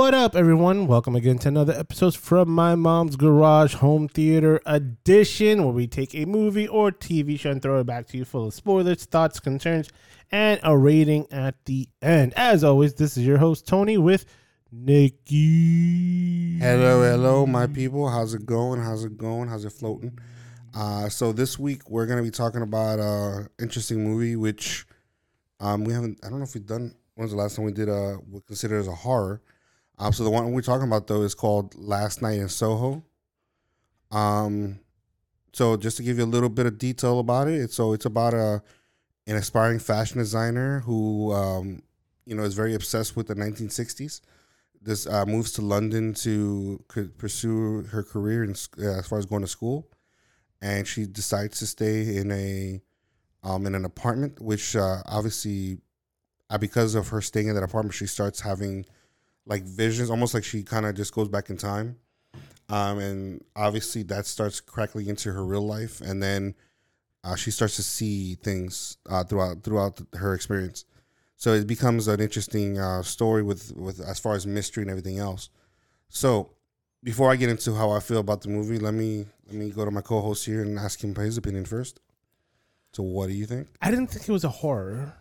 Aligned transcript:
What 0.00 0.14
up, 0.14 0.34
everyone? 0.34 0.86
Welcome 0.86 1.14
again 1.14 1.36
to 1.40 1.48
another 1.48 1.74
episode 1.74 2.16
from 2.16 2.48
my 2.48 2.74
mom's 2.74 3.16
garage 3.16 3.74
home 3.74 4.08
theater 4.08 4.58
edition, 4.64 5.62
where 5.62 5.74
we 5.74 5.86
take 5.86 6.14
a 6.14 6.24
movie 6.24 6.66
or 6.66 6.90
TV 6.90 7.38
show 7.38 7.50
and 7.50 7.60
throw 7.60 7.80
it 7.80 7.84
back 7.84 8.06
to 8.06 8.16
you 8.16 8.24
full 8.24 8.46
of 8.46 8.54
spoilers, 8.54 9.04
thoughts, 9.04 9.40
concerns, 9.40 9.90
and 10.32 10.58
a 10.62 10.74
rating 10.74 11.26
at 11.30 11.62
the 11.66 11.86
end. 12.00 12.32
As 12.34 12.64
always, 12.64 12.94
this 12.94 13.18
is 13.18 13.26
your 13.26 13.36
host 13.36 13.66
Tony 13.66 13.98
with 13.98 14.24
Nikki. 14.72 16.58
Hello, 16.58 17.02
hello, 17.02 17.44
my 17.44 17.66
people. 17.66 18.08
How's 18.08 18.32
it 18.32 18.46
going? 18.46 18.80
How's 18.80 19.04
it 19.04 19.18
going? 19.18 19.50
How's 19.50 19.66
it 19.66 19.72
floating? 19.74 20.18
Uh, 20.74 21.10
so 21.10 21.30
this 21.30 21.58
week 21.58 21.90
we're 21.90 22.06
gonna 22.06 22.22
be 22.22 22.30
talking 22.30 22.62
about 22.62 23.00
a 23.00 23.50
interesting 23.60 24.02
movie, 24.02 24.34
which 24.34 24.86
um, 25.60 25.84
we 25.84 25.92
haven't. 25.92 26.20
I 26.24 26.30
don't 26.30 26.38
know 26.38 26.44
if 26.44 26.54
we've 26.54 26.64
done. 26.64 26.94
When's 27.16 27.32
the 27.32 27.36
last 27.36 27.56
time 27.56 27.66
we 27.66 27.72
did 27.72 27.90
a 27.90 28.18
we 28.30 28.40
consider 28.40 28.78
as 28.78 28.88
a 28.88 28.94
horror? 28.94 29.42
Um, 30.00 30.14
so 30.14 30.24
the 30.24 30.30
one 30.30 30.50
we're 30.52 30.62
talking 30.62 30.88
about 30.88 31.06
though 31.06 31.22
is 31.22 31.34
called 31.34 31.74
Last 31.76 32.22
Night 32.22 32.38
in 32.38 32.48
Soho. 32.48 33.04
Um, 34.10 34.80
so 35.52 35.76
just 35.76 35.98
to 35.98 36.02
give 36.02 36.16
you 36.16 36.24
a 36.24 36.26
little 36.26 36.48
bit 36.48 36.64
of 36.64 36.78
detail 36.78 37.20
about 37.20 37.48
it, 37.48 37.60
it's, 37.60 37.74
so 37.74 37.92
it's 37.92 38.06
about 38.06 38.32
a 38.32 38.62
an 39.26 39.36
aspiring 39.36 39.78
fashion 39.78 40.16
designer 40.16 40.80
who 40.80 41.32
um, 41.32 41.82
you 42.24 42.34
know 42.34 42.42
is 42.42 42.54
very 42.54 42.74
obsessed 42.74 43.14
with 43.14 43.26
the 43.26 43.34
1960s. 43.34 44.22
This 44.80 45.06
uh, 45.06 45.26
moves 45.26 45.52
to 45.52 45.62
London 45.62 46.14
to 46.14 46.82
pursue 47.18 47.82
her 47.90 48.02
career 48.02 48.42
in, 48.42 48.52
uh, 48.52 48.98
as 48.98 49.06
far 49.06 49.18
as 49.18 49.26
going 49.26 49.42
to 49.42 49.48
school, 49.48 49.86
and 50.62 50.88
she 50.88 51.04
decides 51.04 51.58
to 51.58 51.66
stay 51.66 52.16
in 52.16 52.32
a 52.32 52.80
um, 53.42 53.66
in 53.66 53.74
an 53.74 53.84
apartment, 53.84 54.40
which 54.40 54.74
uh, 54.74 55.02
obviously, 55.04 55.76
uh, 56.48 56.56
because 56.56 56.94
of 56.94 57.08
her 57.08 57.20
staying 57.20 57.48
in 57.48 57.54
that 57.54 57.62
apartment, 57.62 57.94
she 57.94 58.06
starts 58.06 58.40
having 58.40 58.86
like 59.46 59.62
visions, 59.64 60.10
almost 60.10 60.34
like 60.34 60.44
she 60.44 60.62
kind 60.62 60.86
of 60.86 60.94
just 60.94 61.14
goes 61.14 61.28
back 61.28 61.50
in 61.50 61.56
time. 61.56 61.96
Um, 62.68 62.98
and 62.98 63.44
obviously 63.56 64.04
that 64.04 64.26
starts 64.26 64.60
crackling 64.60 65.08
into 65.08 65.32
her 65.32 65.44
real 65.44 65.66
life, 65.66 66.00
and 66.00 66.22
then 66.22 66.54
uh, 67.24 67.34
she 67.34 67.50
starts 67.50 67.76
to 67.76 67.82
see 67.82 68.36
things 68.36 68.96
uh, 69.08 69.24
throughout 69.24 69.64
throughout 69.64 70.00
her 70.14 70.34
experience. 70.34 70.84
So 71.36 71.52
it 71.54 71.66
becomes 71.66 72.06
an 72.06 72.20
interesting 72.20 72.78
uh, 72.78 73.02
story 73.02 73.42
with 73.42 73.72
with 73.74 74.00
as 74.00 74.20
far 74.20 74.34
as 74.34 74.46
mystery 74.46 74.82
and 74.82 74.90
everything 74.90 75.18
else. 75.18 75.50
So 76.08 76.50
before 77.02 77.30
I 77.30 77.36
get 77.36 77.48
into 77.48 77.74
how 77.74 77.90
I 77.90 78.00
feel 78.00 78.18
about 78.18 78.42
the 78.42 78.48
movie, 78.48 78.78
let 78.78 78.94
me 78.94 79.26
let 79.46 79.56
me 79.56 79.70
go 79.70 79.84
to 79.84 79.90
my 79.90 80.02
co-host 80.02 80.46
here 80.46 80.62
and 80.62 80.78
ask 80.78 81.02
him 81.02 81.14
his 81.14 81.36
opinion 81.36 81.64
first. 81.64 81.98
So 82.92 83.02
what 83.02 83.28
do 83.28 83.32
you 83.32 83.46
think? 83.46 83.68
I 83.80 83.90
didn't 83.90 84.08
think 84.08 84.28
it 84.28 84.32
was 84.32 84.44
a 84.44 84.48
horror. 84.48 85.14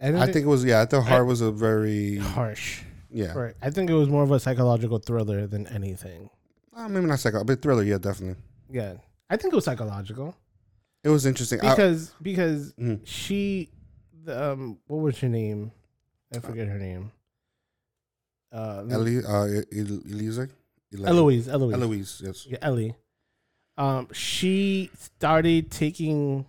didn't 0.00 0.16
I 0.20 0.26
think 0.26 0.44
it 0.44 0.48
was 0.48 0.64
yeah. 0.64 0.80
I 0.80 0.86
thought 0.86 1.06
I- 1.08 1.20
was 1.22 1.40
a 1.40 1.52
very 1.52 2.16
harsh. 2.18 2.82
Yeah. 3.12 3.32
Right. 3.32 3.54
I 3.62 3.70
think 3.70 3.90
it 3.90 3.94
was 3.94 4.08
more 4.08 4.22
of 4.22 4.30
a 4.30 4.40
psychological 4.40 4.98
thriller 4.98 5.46
than 5.46 5.66
anything. 5.68 6.30
Uh, 6.74 6.88
maybe 6.88 7.06
not 7.06 7.18
psycho, 7.18 7.44
but 7.44 7.60
thriller. 7.62 7.82
Yeah, 7.82 7.98
definitely. 7.98 8.42
Yeah. 8.70 8.94
I 9.28 9.36
think 9.36 9.52
it 9.52 9.56
was 9.56 9.64
psychological. 9.64 10.34
It 11.04 11.08
was 11.08 11.26
interesting. 11.26 11.60
I- 11.60 11.70
because 11.74 12.12
because 12.22 12.72
Mhm. 12.74 13.00
she 13.06 13.70
the, 14.24 14.52
um 14.52 14.78
what 14.86 14.98
was 14.98 15.18
her 15.20 15.28
name 15.30 15.72
i 16.34 16.38
forget 16.40 16.68
her 16.68 16.78
name 16.78 17.10
uh 18.52 18.84
Ellie, 18.90 19.24
uh, 19.24 19.46
Elise, 19.72 20.38
eloise 20.92 21.48
eloise 21.48 21.72
Eloise, 21.74 22.22
yes. 22.24 22.46
yeah 22.48 22.58
ellie 22.62 22.94
um 23.78 24.08
she 24.12 24.90
started 24.94 25.70
taking 25.70 26.44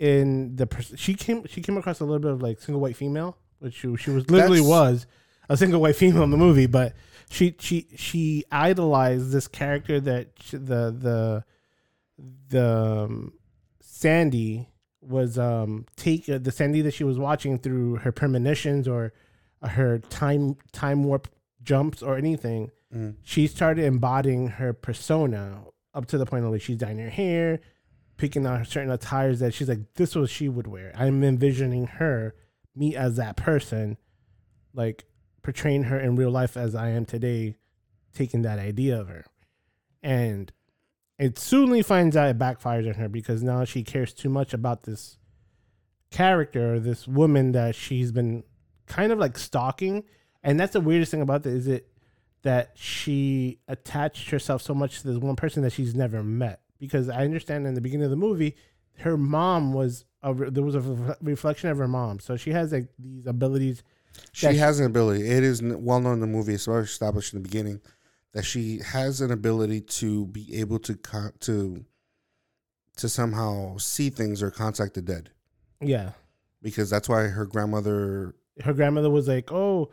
in 0.00 0.56
the 0.56 0.66
she 0.96 1.14
came 1.14 1.46
she 1.46 1.60
came 1.60 1.76
across 1.76 2.00
a 2.00 2.04
little 2.04 2.18
bit 2.18 2.30
of 2.32 2.42
like 2.42 2.60
single 2.60 2.80
white 2.80 2.96
female 2.96 3.36
which 3.58 3.74
she, 3.74 3.94
she 3.96 4.10
was 4.10 4.28
literally 4.30 4.58
That's- 4.60 4.68
was 4.68 5.06
a 5.48 5.56
single 5.56 5.80
white 5.80 5.96
female 5.96 6.22
in 6.24 6.30
the 6.30 6.36
movie 6.36 6.66
but 6.66 6.94
she 7.30 7.54
she 7.58 7.86
she 7.96 8.44
idolized 8.50 9.30
this 9.32 9.46
character 9.48 10.00
that 10.00 10.28
sh- 10.40 10.52
the 10.52 10.94
the 10.96 11.44
the 12.48 12.66
um, 13.04 13.32
Sandy 13.80 14.68
was 15.00 15.38
um 15.38 15.86
take 15.96 16.28
uh, 16.28 16.38
the 16.38 16.50
Sandy 16.50 16.80
that 16.82 16.94
she 16.94 17.04
was 17.04 17.18
watching 17.18 17.58
through 17.58 17.96
her 17.96 18.12
premonitions 18.12 18.88
or 18.88 19.12
her 19.62 19.98
time 19.98 20.56
time 20.72 21.04
warp 21.04 21.28
jumps 21.62 22.02
or 22.02 22.16
anything. 22.16 22.70
Mhm. 22.94 23.16
She 23.22 23.46
started 23.46 23.84
embodying 23.84 24.48
her 24.48 24.72
persona 24.72 25.62
up 25.94 26.06
to 26.06 26.18
the 26.18 26.26
point 26.26 26.44
of 26.44 26.50
like 26.52 26.62
she's 26.62 26.78
dyeing 26.78 26.98
her 26.98 27.10
hair, 27.10 27.60
picking 28.16 28.46
out 28.46 28.66
certain 28.66 28.90
attires 28.90 29.40
that 29.40 29.52
she's 29.54 29.68
like 29.68 29.94
this 29.94 30.14
was 30.14 30.30
she 30.30 30.48
would 30.48 30.66
wear. 30.66 30.92
I'm 30.96 31.22
envisioning 31.22 31.86
her 31.86 32.34
me 32.74 32.96
as 32.96 33.16
that 33.16 33.36
person, 33.36 33.96
like 34.72 35.04
portraying 35.48 35.84
her 35.84 35.98
in 35.98 36.14
real 36.14 36.30
life 36.30 36.58
as 36.58 36.74
I 36.74 36.90
am 36.90 37.06
today, 37.06 37.56
taking 38.14 38.42
that 38.42 38.58
idea 38.58 39.00
of 39.00 39.08
her, 39.08 39.24
and 40.02 40.52
it 41.18 41.38
soonly 41.38 41.80
finds 41.80 42.18
out 42.18 42.28
it 42.28 42.38
backfires 42.38 42.86
on 42.86 43.00
her 43.00 43.08
because 43.08 43.42
now 43.42 43.64
she 43.64 43.82
cares 43.82 44.12
too 44.12 44.28
much 44.28 44.52
about 44.52 44.82
this 44.82 45.16
character, 46.10 46.78
this 46.78 47.08
woman 47.08 47.52
that 47.52 47.74
she's 47.74 48.12
been 48.12 48.44
kind 48.84 49.10
of 49.10 49.18
like 49.18 49.38
stalking. 49.38 50.04
And 50.42 50.60
that's 50.60 50.74
the 50.74 50.82
weirdest 50.82 51.12
thing 51.12 51.22
about 51.22 51.44
this 51.44 51.54
is 51.54 51.66
it 51.66 51.88
that 52.42 52.72
she 52.74 53.58
attached 53.68 54.28
herself 54.28 54.60
so 54.60 54.74
much 54.74 55.00
to 55.00 55.08
this 55.08 55.16
one 55.16 55.34
person 55.34 55.62
that 55.62 55.72
she's 55.72 55.94
never 55.94 56.22
met. 56.22 56.60
Because 56.78 57.08
I 57.08 57.24
understand 57.24 57.66
in 57.66 57.72
the 57.72 57.80
beginning 57.80 58.04
of 58.04 58.10
the 58.10 58.16
movie, 58.16 58.54
her 58.98 59.16
mom 59.16 59.72
was 59.72 60.04
a, 60.22 60.34
there 60.34 60.62
was 60.62 60.74
a 60.74 60.80
re- 60.80 61.14
reflection 61.22 61.70
of 61.70 61.78
her 61.78 61.88
mom, 61.88 62.20
so 62.20 62.36
she 62.36 62.50
has 62.50 62.70
like 62.70 62.88
these 62.98 63.26
abilities. 63.26 63.82
She 64.32 64.56
has 64.56 64.80
an 64.80 64.86
ability. 64.86 65.28
It 65.28 65.42
is 65.42 65.62
well 65.62 66.00
known 66.00 66.14
in 66.14 66.20
the 66.20 66.26
movie. 66.26 66.54
It's 66.54 66.66
well 66.68 66.78
established 66.78 67.32
in 67.34 67.42
the 67.42 67.48
beginning 67.48 67.80
that 68.32 68.44
she 68.44 68.78
has 68.78 69.20
an 69.20 69.30
ability 69.30 69.80
to 69.80 70.26
be 70.26 70.56
able 70.60 70.78
to 70.80 70.94
con- 70.96 71.32
to 71.40 71.84
to 72.96 73.08
somehow 73.08 73.76
see 73.78 74.10
things 74.10 74.42
or 74.42 74.50
contact 74.50 74.94
the 74.94 75.02
dead 75.02 75.30
Yeah, 75.80 76.10
because 76.62 76.90
that's 76.90 77.08
why 77.08 77.24
her 77.28 77.46
grandmother. 77.46 78.34
her 78.64 78.72
grandmother 78.74 79.08
was 79.10 79.28
like, 79.28 79.50
"Oh, 79.52 79.90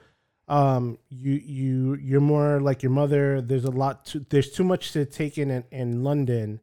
um, 0.47 0.97
you 1.09 1.33
you 1.33 1.95
you're 1.95 2.21
more 2.21 2.59
like 2.61 2.83
your 2.83 2.91
mother. 2.91 3.41
There's 3.41 3.63
a 3.65 3.71
lot 3.71 4.05
to 4.07 4.19
there's 4.29 4.51
too 4.51 4.63
much 4.63 4.91
to 4.93 5.05
take 5.05 5.37
in 5.37 5.49
in, 5.49 5.63
in 5.71 6.03
London 6.03 6.59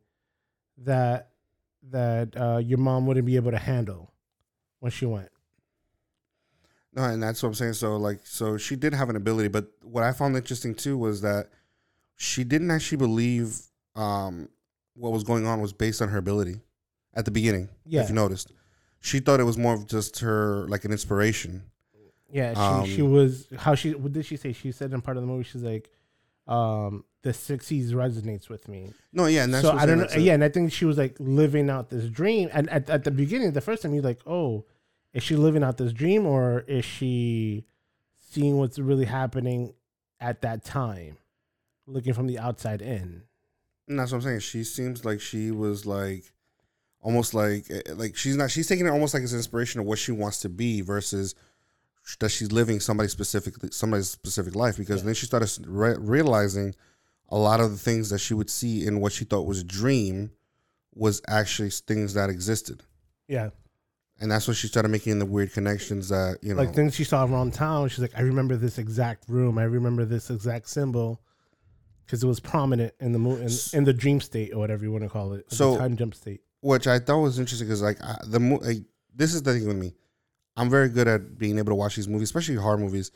that 0.78 1.30
that 1.90 2.36
uh, 2.36 2.58
your 2.58 2.78
mom 2.78 3.06
wouldn't 3.06 3.26
be 3.26 3.34
able 3.36 3.50
to 3.50 3.58
handle 3.58 4.12
when 4.80 4.92
she 4.92 5.06
went." 5.06 5.30
No, 6.94 7.04
and 7.04 7.22
that's 7.22 7.42
what 7.42 7.50
I'm 7.50 7.54
saying. 7.54 7.72
So 7.75 7.97
like, 7.97 8.20
so 8.25 8.56
she 8.56 8.76
did 8.76 8.92
have 8.92 9.08
an 9.08 9.16
ability, 9.16 9.48
but 9.48 9.66
what 9.82 10.04
I 10.04 10.12
found 10.12 10.36
interesting 10.36 10.75
too 10.75 10.98
was 10.98 11.22
that 11.22 11.48
she 12.16 12.44
didn't 12.44 12.70
actually 12.70 12.98
believe 12.98 13.60
um, 13.97 14.48
what 14.94 15.12
was 15.12 15.25
going 15.25 15.47
on 15.47 15.60
was 15.60 15.72
based 15.72 16.02
on 16.02 16.08
her 16.08 16.19
ability 16.19 16.60
at 17.14 17.25
the 17.25 17.31
beginning. 17.31 17.69
Yeah. 17.86 18.02
if 18.02 18.08
you 18.08 18.14
noticed, 18.14 18.52
she 19.00 19.20
thought 19.20 19.41
it 19.41 19.44
was 19.44 19.58
more 19.58 19.75
of 19.75 19.86
just 19.86 20.20
her 20.20 20.66
like 20.69 20.84
an 20.84 20.92
inspiration. 20.92 21.64
Yeah, 22.31 22.54
she 22.54 22.60
Um, 22.60 22.86
she 22.86 23.02
was 23.02 23.47
how 23.58 23.75
she 23.75 23.94
what 23.94 24.12
did 24.12 24.25
she 24.25 24.36
say? 24.36 24.52
She 24.52 24.72
said 24.72 24.92
in 24.92 25.00
part 25.02 25.16
of 25.16 25.22
the 25.22 25.26
movie, 25.26 25.44
she's 25.44 25.62
like, 25.62 25.91
um, 26.47 27.04
"The 27.22 27.31
'60s 27.31 27.91
resonates 27.91 28.48
with 28.48 28.69
me." 28.69 28.91
No, 29.12 29.26
yeah, 29.26 29.44
and 29.44 29.52
that's 29.52 29.64
so 29.64 29.75
what 29.75 29.82
I 29.82 29.86
don't 29.86 29.98
know. 29.98 30.06
Yeah, 30.16 30.32
and 30.32 30.42
I 30.42 30.48
think 30.48 30.72
she 30.72 30.86
was 30.86 30.97
like 30.97 31.16
living 31.19 31.69
out 31.69 31.91
this 31.91 32.08
dream. 32.08 32.48
And 32.52 32.70
at, 32.70 32.88
at 32.88 33.04
the 33.04 33.10
beginning, 33.10 33.52
the 33.52 33.60
first 33.60 33.82
time, 33.82 33.92
you're 33.92 34.02
like, 34.02 34.20
oh, 34.26 34.64
is 35.12 35.22
she 35.22 35.36
living 35.36 35.62
out 35.62 35.76
this 35.78 35.92
dream 35.92 36.26
or 36.26 36.60
is 36.60 36.84
she 36.84 37.64
seeing 38.30 38.56
what's 38.58 38.78
really 38.78 39.04
happening 39.04 39.74
at 40.20 40.40
that 40.42 40.64
time, 40.64 41.16
looking 41.86 42.14
from 42.14 42.26
the 42.26 42.38
outside 42.38 42.80
in? 42.82 43.22
And 43.88 43.98
that's 43.98 44.12
what 44.12 44.18
I'm 44.18 44.22
saying. 44.22 44.40
She 44.40 44.64
seems 44.64 45.04
like 45.04 45.20
she 45.20 45.50
was 45.50 45.84
like 45.86 46.32
almost 47.00 47.34
like 47.34 47.66
eh, 47.70 47.82
like 47.94 48.16
she's 48.16 48.37
not 48.37 48.50
she's 48.50 48.69
taking 48.69 48.87
it 48.87 48.90
almost 48.90 49.12
like 49.12 49.22
as 49.25 49.34
inspiration 49.34 49.81
of 49.81 49.87
what 49.87 49.98
she 49.98 50.12
wants 50.12 50.40
to 50.40 50.48
be 50.48 50.81
versus 50.81 51.34
that 52.20 52.28
she's 52.31 52.52
living 52.52 52.78
somebody 52.81 53.08
specifically 53.08 53.70
somebody's 53.72 54.08
specific 54.08 54.54
life 54.54 54.76
because 54.76 55.00
Yeah. 55.00 55.06
then 55.06 55.14
she 55.14 55.26
started 55.26 55.50
re- 55.66 55.96
realizing 55.98 56.75
a 57.28 57.37
lot 57.37 57.58
of 57.60 57.70
the 57.72 57.76
things 57.76 58.10
that 58.10 58.19
she 58.19 58.34
would 58.34 58.48
see 58.50 58.87
in 58.87 59.00
what 59.00 59.12
she 59.12 59.25
thought 59.25 59.46
was 59.46 59.60
a 59.60 59.64
dream 59.64 60.31
was 60.94 61.20
actually 61.28 61.70
things 61.70 62.14
that 62.14 62.31
existed 62.31 62.84
Yeah, 63.26 63.50
and 64.22 64.30
that's 64.30 64.46
when 64.46 64.54
she 64.54 64.69
started 64.69 64.88
making 64.88 65.19
the 65.19 65.26
weird 65.26 65.52
connections 65.52 66.08
that 66.08 66.38
you 66.42 66.54
know 66.54 66.62
like 66.62 66.74
things 66.74 66.94
she 66.94 67.04
saw 67.04 67.24
around 67.26 67.52
town. 67.52 67.88
She's 67.88 67.98
like, 67.98 68.16
I 68.16 68.22
remember 68.22 68.56
this 68.56 68.78
exact 68.78 69.28
room. 69.28 69.58
I 69.58 69.64
remember 69.64 70.04
this 70.06 70.30
exact 70.30 70.69
symbol. 70.70 71.20
Because 72.06 72.24
it 72.24 72.26
was 72.26 72.40
prominent 72.40 72.92
in 73.00 73.12
the 73.12 73.19
mo- 73.19 73.36
in, 73.36 73.48
in 73.72 73.84
the 73.84 73.92
dream 73.92 74.20
state 74.20 74.52
or 74.52 74.58
whatever 74.58 74.84
you 74.84 74.90
want 74.92 75.04
to 75.04 75.08
call 75.08 75.32
it, 75.34 75.50
So- 75.52 75.72
the 75.74 75.78
time 75.78 75.96
jump 75.96 76.14
state. 76.14 76.40
which 76.60 76.86
I 76.86 76.98
thought 76.98 77.20
was 77.20 77.38
interesting 77.38 77.69
because 77.69 77.80
like 77.80 78.02
I, 78.02 78.16
the 78.26 78.40
mo- 78.40 78.58
like, 78.62 78.78
this 79.14 79.34
is 79.34 79.42
the 79.42 79.52
thing 79.54 79.66
with 79.66 79.76
me. 79.76 79.94
I'm 80.56 80.68
very 80.68 80.88
good 80.90 81.08
at 81.08 81.38
being 81.38 81.56
able 81.58 81.70
to 81.70 81.75
watch 81.76 81.96
these 81.96 82.08
movies, 82.08 82.28
especially 82.28 82.56
horror 82.56 82.76
movies, 82.76 83.12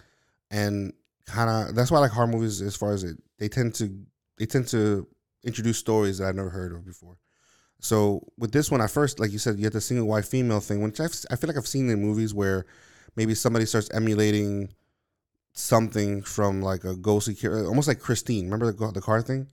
and 0.50 0.92
kind 1.26 1.50
of 1.50 1.74
that's 1.74 1.90
why 1.90 1.98
I 1.98 2.02
like 2.02 2.12
horror 2.12 2.28
movies 2.28 2.62
as 2.62 2.74
far 2.76 2.92
as 2.92 3.04
it 3.04 3.16
they 3.38 3.48
tend 3.48 3.74
to 3.74 3.90
they 4.38 4.46
tend 4.46 4.68
to 4.68 5.06
introduce 5.44 5.76
stories 5.78 6.18
that 6.18 6.28
I've 6.28 6.36
never 6.36 6.50
heard 6.50 6.72
of 6.72 6.86
before. 6.86 7.18
So 7.80 8.26
with 8.38 8.52
this 8.52 8.70
one, 8.70 8.80
at 8.80 8.90
first, 8.90 9.20
like 9.20 9.30
you 9.32 9.38
said, 9.38 9.58
you 9.58 9.64
had 9.64 9.72
the 9.72 9.80
single 9.80 10.06
white 10.06 10.24
female 10.24 10.60
thing, 10.60 10.80
which 10.82 10.98
I've, 11.00 11.14
I 11.30 11.36
feel 11.36 11.48
like 11.48 11.56
I've 11.56 11.66
seen 11.66 11.88
in 11.90 12.00
movies 12.00 12.32
where 12.34 12.66
maybe 13.16 13.34
somebody 13.34 13.66
starts 13.66 13.90
emulating 13.92 14.70
something 15.52 16.22
from 16.22 16.62
like 16.62 16.84
a 16.84 16.94
ghostly 16.96 17.34
character, 17.34 17.66
almost 17.66 17.88
like 17.88 18.00
Christine. 18.00 18.44
Remember 18.44 18.72
the 18.72 18.92
the 18.92 19.00
car 19.00 19.22
thing, 19.22 19.48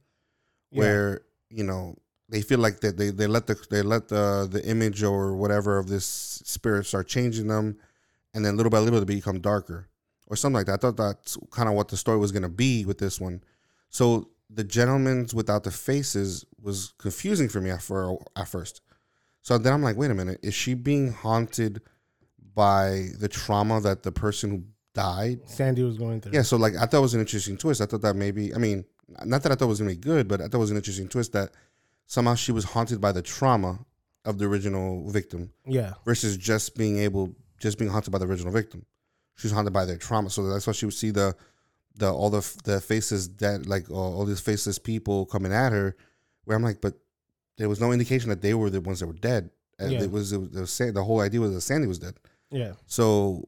Yeah. 0.71 0.79
where 0.79 1.21
you 1.49 1.63
know 1.63 1.95
they 2.29 2.41
feel 2.41 2.59
like 2.59 2.79
that 2.81 2.97
they, 2.97 3.09
they 3.09 3.27
let 3.27 3.47
the 3.47 3.55
they 3.69 3.81
let 3.81 4.07
the 4.07 4.47
the 4.49 4.63
image 4.67 5.03
or 5.03 5.35
whatever 5.35 5.77
of 5.77 5.87
this 5.87 6.05
spirit 6.45 6.85
start 6.85 7.07
changing 7.07 7.47
them, 7.47 7.77
and 8.33 8.45
then 8.45 8.57
little 8.57 8.69
by 8.69 8.79
little 8.79 8.99
they 8.99 9.05
become 9.15 9.39
darker 9.39 9.87
or 10.27 10.35
something 10.35 10.55
like 10.55 10.65
that. 10.65 10.73
I 10.73 10.77
thought 10.77 10.97
that's 10.97 11.37
kind 11.51 11.69
of 11.69 11.75
what 11.75 11.89
the 11.89 11.97
story 11.97 12.17
was 12.17 12.31
gonna 12.31 12.49
be 12.49 12.85
with 12.85 12.97
this 12.97 13.19
one. 13.19 13.43
So 13.89 14.29
the 14.49 14.63
gentleman's 14.63 15.33
without 15.33 15.63
the 15.63 15.71
faces 15.71 16.45
was 16.61 16.93
confusing 16.97 17.49
for 17.49 17.59
me 17.61 17.69
at, 17.71 17.81
for, 17.81 18.17
at 18.35 18.47
first. 18.47 18.81
So 19.41 19.57
then 19.57 19.73
I'm 19.73 19.83
like, 19.83 19.97
wait 19.97 20.11
a 20.11 20.13
minute, 20.13 20.39
is 20.43 20.53
she 20.53 20.73
being 20.73 21.11
haunted 21.11 21.81
by 22.55 23.07
the 23.19 23.27
trauma 23.27 23.81
that 23.81 24.03
the 24.03 24.11
person 24.11 24.49
who 24.51 24.63
died? 24.93 25.41
Sandy 25.49 25.83
was 25.83 25.97
going 25.97 26.21
through. 26.21 26.33
Yeah, 26.33 26.43
so 26.43 26.57
like 26.57 26.75
I 26.75 26.85
thought 26.85 26.97
it 26.99 27.01
was 27.01 27.13
an 27.13 27.19
interesting 27.21 27.57
twist. 27.57 27.81
I 27.81 27.85
thought 27.85 28.01
that 28.01 28.15
maybe 28.15 28.53
I 28.53 28.57
mean, 28.57 28.85
not 29.25 29.43
that 29.43 29.51
I 29.51 29.55
thought 29.55 29.65
it 29.65 29.69
was 29.69 29.79
gonna 29.79 29.91
be 29.91 29.97
good, 29.97 30.27
but 30.27 30.39
I 30.41 30.45
thought 30.45 30.55
it 30.57 30.59
was 30.59 30.71
an 30.71 30.77
interesting 30.77 31.07
twist 31.07 31.33
that 31.33 31.51
somehow 32.05 32.35
she 32.35 32.51
was 32.51 32.63
haunted 32.63 33.01
by 33.01 33.11
the 33.11 33.21
trauma 33.21 33.79
of 34.25 34.37
the 34.37 34.45
original 34.45 35.09
victim 35.09 35.51
Yeah. 35.65 35.93
versus 36.05 36.37
just 36.37 36.75
being 36.77 36.99
able 36.99 37.35
just 37.59 37.77
being 37.77 37.91
haunted 37.91 38.11
by 38.11 38.19
the 38.19 38.25
original 38.25 38.53
victim. 38.53 38.85
She 39.35 39.47
was 39.47 39.51
haunted 39.53 39.73
by 39.73 39.85
their 39.85 39.97
trauma. 39.97 40.29
So 40.29 40.47
that's 40.47 40.67
why 40.67 40.73
she 40.73 40.85
would 40.85 40.93
see 40.93 41.11
the 41.11 41.35
the 41.95 42.11
all 42.11 42.29
the 42.29 42.57
the 42.63 42.81
faces 42.81 43.29
that 43.37 43.65
like 43.65 43.89
all, 43.89 44.17
all 44.17 44.25
these 44.25 44.39
faceless 44.41 44.79
people 44.79 45.25
coming 45.25 45.53
at 45.53 45.71
her. 45.71 45.95
Where 46.45 46.57
I'm 46.57 46.63
like, 46.63 46.81
but 46.81 46.95
there 47.57 47.69
was 47.69 47.79
no 47.79 47.91
indication 47.91 48.29
that 48.29 48.41
they 48.41 48.53
were 48.53 48.69
the 48.69 48.81
ones 48.81 48.99
that 48.99 49.07
were 49.07 49.13
dead. 49.13 49.49
And 49.79 49.91
Yeah. 49.91 50.03
It 50.03 50.11
was 50.11 50.33
it 50.33 50.39
was, 50.39 50.49
it 50.55 50.59
was 50.59 50.93
the 50.93 51.03
whole 51.03 51.21
idea 51.21 51.39
was 51.39 51.53
that 51.53 51.61
Sandy 51.61 51.87
was 51.87 51.99
dead. 51.99 52.15
Yeah. 52.51 52.73
So 52.85 53.47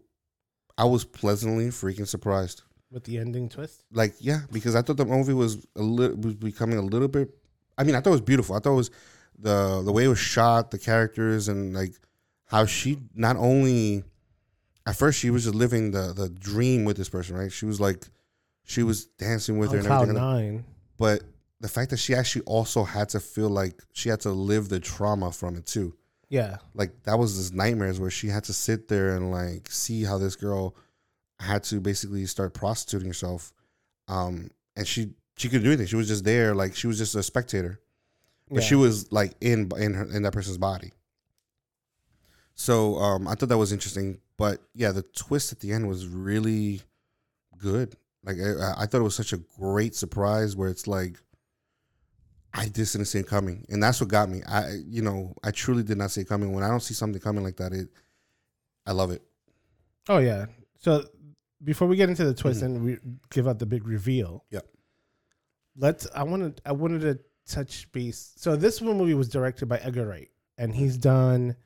I 0.78 0.86
was 0.86 1.06
pleasantly 1.06 1.68
freaking 1.68 2.08
surprised. 2.08 2.64
With 2.92 3.04
the 3.04 3.18
ending 3.18 3.50
twist. 3.50 3.84
Like 3.92 4.16
yeah, 4.20 4.42
because 4.52 4.76
I 4.76 4.82
thought 4.82 4.98
the 4.98 5.06
movie 5.06 5.34
was 5.34 5.66
a 5.76 5.82
little 5.82 6.18
was 6.18 6.36
becoming 6.36 6.78
a 6.78 6.82
little 6.82 7.08
bit. 7.08 7.30
I 7.78 7.84
mean, 7.84 7.96
I 7.96 8.00
thought 8.00 8.12
it 8.12 8.22
was 8.22 8.22
beautiful. 8.22 8.56
I 8.56 8.60
thought 8.60 8.74
it 8.74 8.76
was 8.76 8.92
the 9.38 9.82
the 9.84 9.92
way 9.92 10.06
it 10.06 10.08
was 10.08 10.20
shot, 10.20 10.72
the 10.72 10.80
characters, 10.80 11.48
and 11.48 11.74
like 11.74 11.94
how 12.46 12.66
she 12.66 13.00
not 13.14 13.36
only 13.36 14.04
at 14.86 14.96
first 14.96 15.20
she 15.20 15.30
was 15.30 15.44
just 15.44 15.56
living 15.56 15.92
the 15.92 16.14
the 16.14 16.30
dream 16.30 16.86
with 16.86 16.96
this 16.96 17.10
person, 17.10 17.36
right? 17.36 17.52
She 17.52 17.66
was 17.66 17.82
like 17.82 18.06
she 18.66 18.84
was 18.84 19.06
dancing 19.06 19.58
with 19.58 19.72
her 19.72 19.78
and 19.78 19.88
everything, 19.88 20.16
nine. 20.16 20.66
but 20.98 21.22
the 21.62 21.68
fact 21.68 21.92
that 21.92 21.98
she 21.98 22.14
actually 22.14 22.44
also 22.44 22.84
had 22.84 23.10
to 23.10 23.20
feel 23.20 23.50
like 23.50 23.82
she 23.94 24.10
had 24.10 24.20
to 24.22 24.30
live 24.32 24.70
the 24.70 24.80
trauma 24.80 25.32
from 25.32 25.56
it 25.56 25.66
too. 25.66 25.96
Yeah. 26.30 26.58
like 26.74 27.04
that 27.04 27.18
was 27.18 27.38
this 27.38 27.52
nightmares 27.52 28.00
where 28.00 28.10
she 28.10 28.28
had 28.28 28.44
to 28.46 28.54
sit 28.54 28.88
there 28.88 29.16
and 29.16 29.32
like 29.32 29.72
see 29.72 30.04
how 30.04 30.18
this 30.18 30.36
girl 30.36 30.76
had 31.40 31.64
to 31.66 31.80
basically 31.80 32.26
start 32.26 32.54
prostituting 32.54 33.08
herself. 33.08 33.54
Um 34.08 34.50
and 34.76 34.88
she 34.88 35.12
she 35.38 35.50
could 35.50 35.64
do 35.64 35.70
anything. 35.70 35.88
She 35.88 35.96
was 35.96 36.08
just 36.08 36.26
there 36.26 36.54
like 36.56 36.76
she 36.76 36.88
was 36.88 36.98
just 36.98 37.16
a 37.16 37.24
spectator. 37.24 37.80
But 38.50 38.62
yeah. 38.62 38.68
she 38.68 38.76
was 38.76 39.12
like 39.12 39.34
in 39.40 39.72
in 39.78 39.94
her 39.94 40.04
in 40.06 40.24
that 40.24 40.34
person's 40.34 40.58
body. 40.58 40.92
So 42.56 42.96
um 42.98 43.28
i 43.28 43.36
thought 43.36 43.50
that 43.50 43.58
was 43.58 43.72
interesting. 43.72 44.20
But 44.38 44.62
yeah 44.74 44.92
the 44.92 45.04
twist 45.04 45.52
at 45.52 45.60
the 45.60 45.72
end 45.72 45.88
was 45.88 46.08
really 46.08 46.82
good 47.58 47.96
like 48.26 48.38
i, 48.40 48.84
I 48.84 48.86
thought 48.86 49.00
it 49.00 49.04
was 49.04 49.16
such 49.16 49.34
a 49.34 49.38
great 49.60 49.96
surprise 49.96 50.56
where 50.56 50.70
it's 50.70 50.88
like 50.88 51.18
I 52.58 52.70
just 52.70 52.94
didn't 52.94 53.08
see 53.08 53.20
it 53.20 53.28
coming, 53.28 53.66
and 53.68 53.84
that's 53.84 54.00
what 54.00 54.10
got 54.10 54.30
me. 54.30 54.42
I, 54.48 54.76
you 54.88 55.02
know, 55.02 55.34
I 55.44 55.52
truly 55.52 55.84
did 55.84 55.98
not 55.98 56.12
see 56.12 56.22
it 56.22 56.30
coming. 56.30 56.54
When 56.54 56.64
I 56.64 56.70
don't 56.70 56.80
see 56.80 56.94
something 56.94 57.20
coming 57.22 57.44
like 57.44 57.58
that, 57.58 57.74
it, 57.74 57.90
I 58.86 58.94
love 58.94 59.12
it. 59.12 59.22
Oh 60.08 60.20
yeah. 60.20 60.46
So 60.80 61.04
before 61.62 61.86
we 61.90 61.98
get 61.98 62.08
into 62.08 62.24
the 62.24 62.34
twist 62.34 62.62
Mhm. 62.62 62.66
and 62.66 62.86
we 62.86 62.98
give 63.30 63.46
out 63.50 63.60
the 63.60 63.66
big 63.66 63.86
reveal. 63.86 64.46
Yep. 64.52 64.66
Let's. 65.76 66.08
I 66.16 66.24
wanted. 66.24 66.62
I 66.66 66.72
wanted 66.72 67.02
to 67.02 67.20
touch 67.46 67.92
base. 67.92 68.32
So 68.38 68.56
this 68.56 68.82
one 68.82 68.98
movie 68.98 69.16
was 69.16 69.28
directed 69.28 69.66
by 69.66 69.80
Edgar 69.80 70.08
Wright, 70.08 70.30
and 70.58 70.74
he's 70.74 70.96
done, 70.98 71.58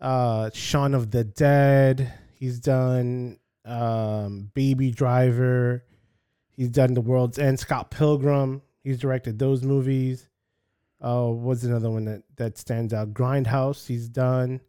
uh, 0.00 0.50
Shaun 0.52 0.94
of 0.94 1.12
the 1.12 1.22
Dead. 1.22 2.12
He's 2.34 2.58
done, 2.58 3.38
um, 3.64 4.50
Baby 4.54 4.90
Driver. 4.90 5.84
He's 6.50 6.70
done 6.70 6.94
The 6.94 7.00
World's 7.00 7.38
End. 7.38 7.58
Scott 7.58 7.90
Pilgrim. 7.90 8.62
He's 8.82 8.98
directed 8.98 9.38
those 9.38 9.62
movies. 9.62 10.28
Uh, 11.00 11.26
what's 11.28 11.62
another 11.64 11.90
one 11.90 12.04
that 12.04 12.22
that 12.36 12.58
stands 12.58 12.92
out? 12.92 13.14
Grindhouse. 13.14 13.86
He's 13.86 14.08
done. 14.08 14.60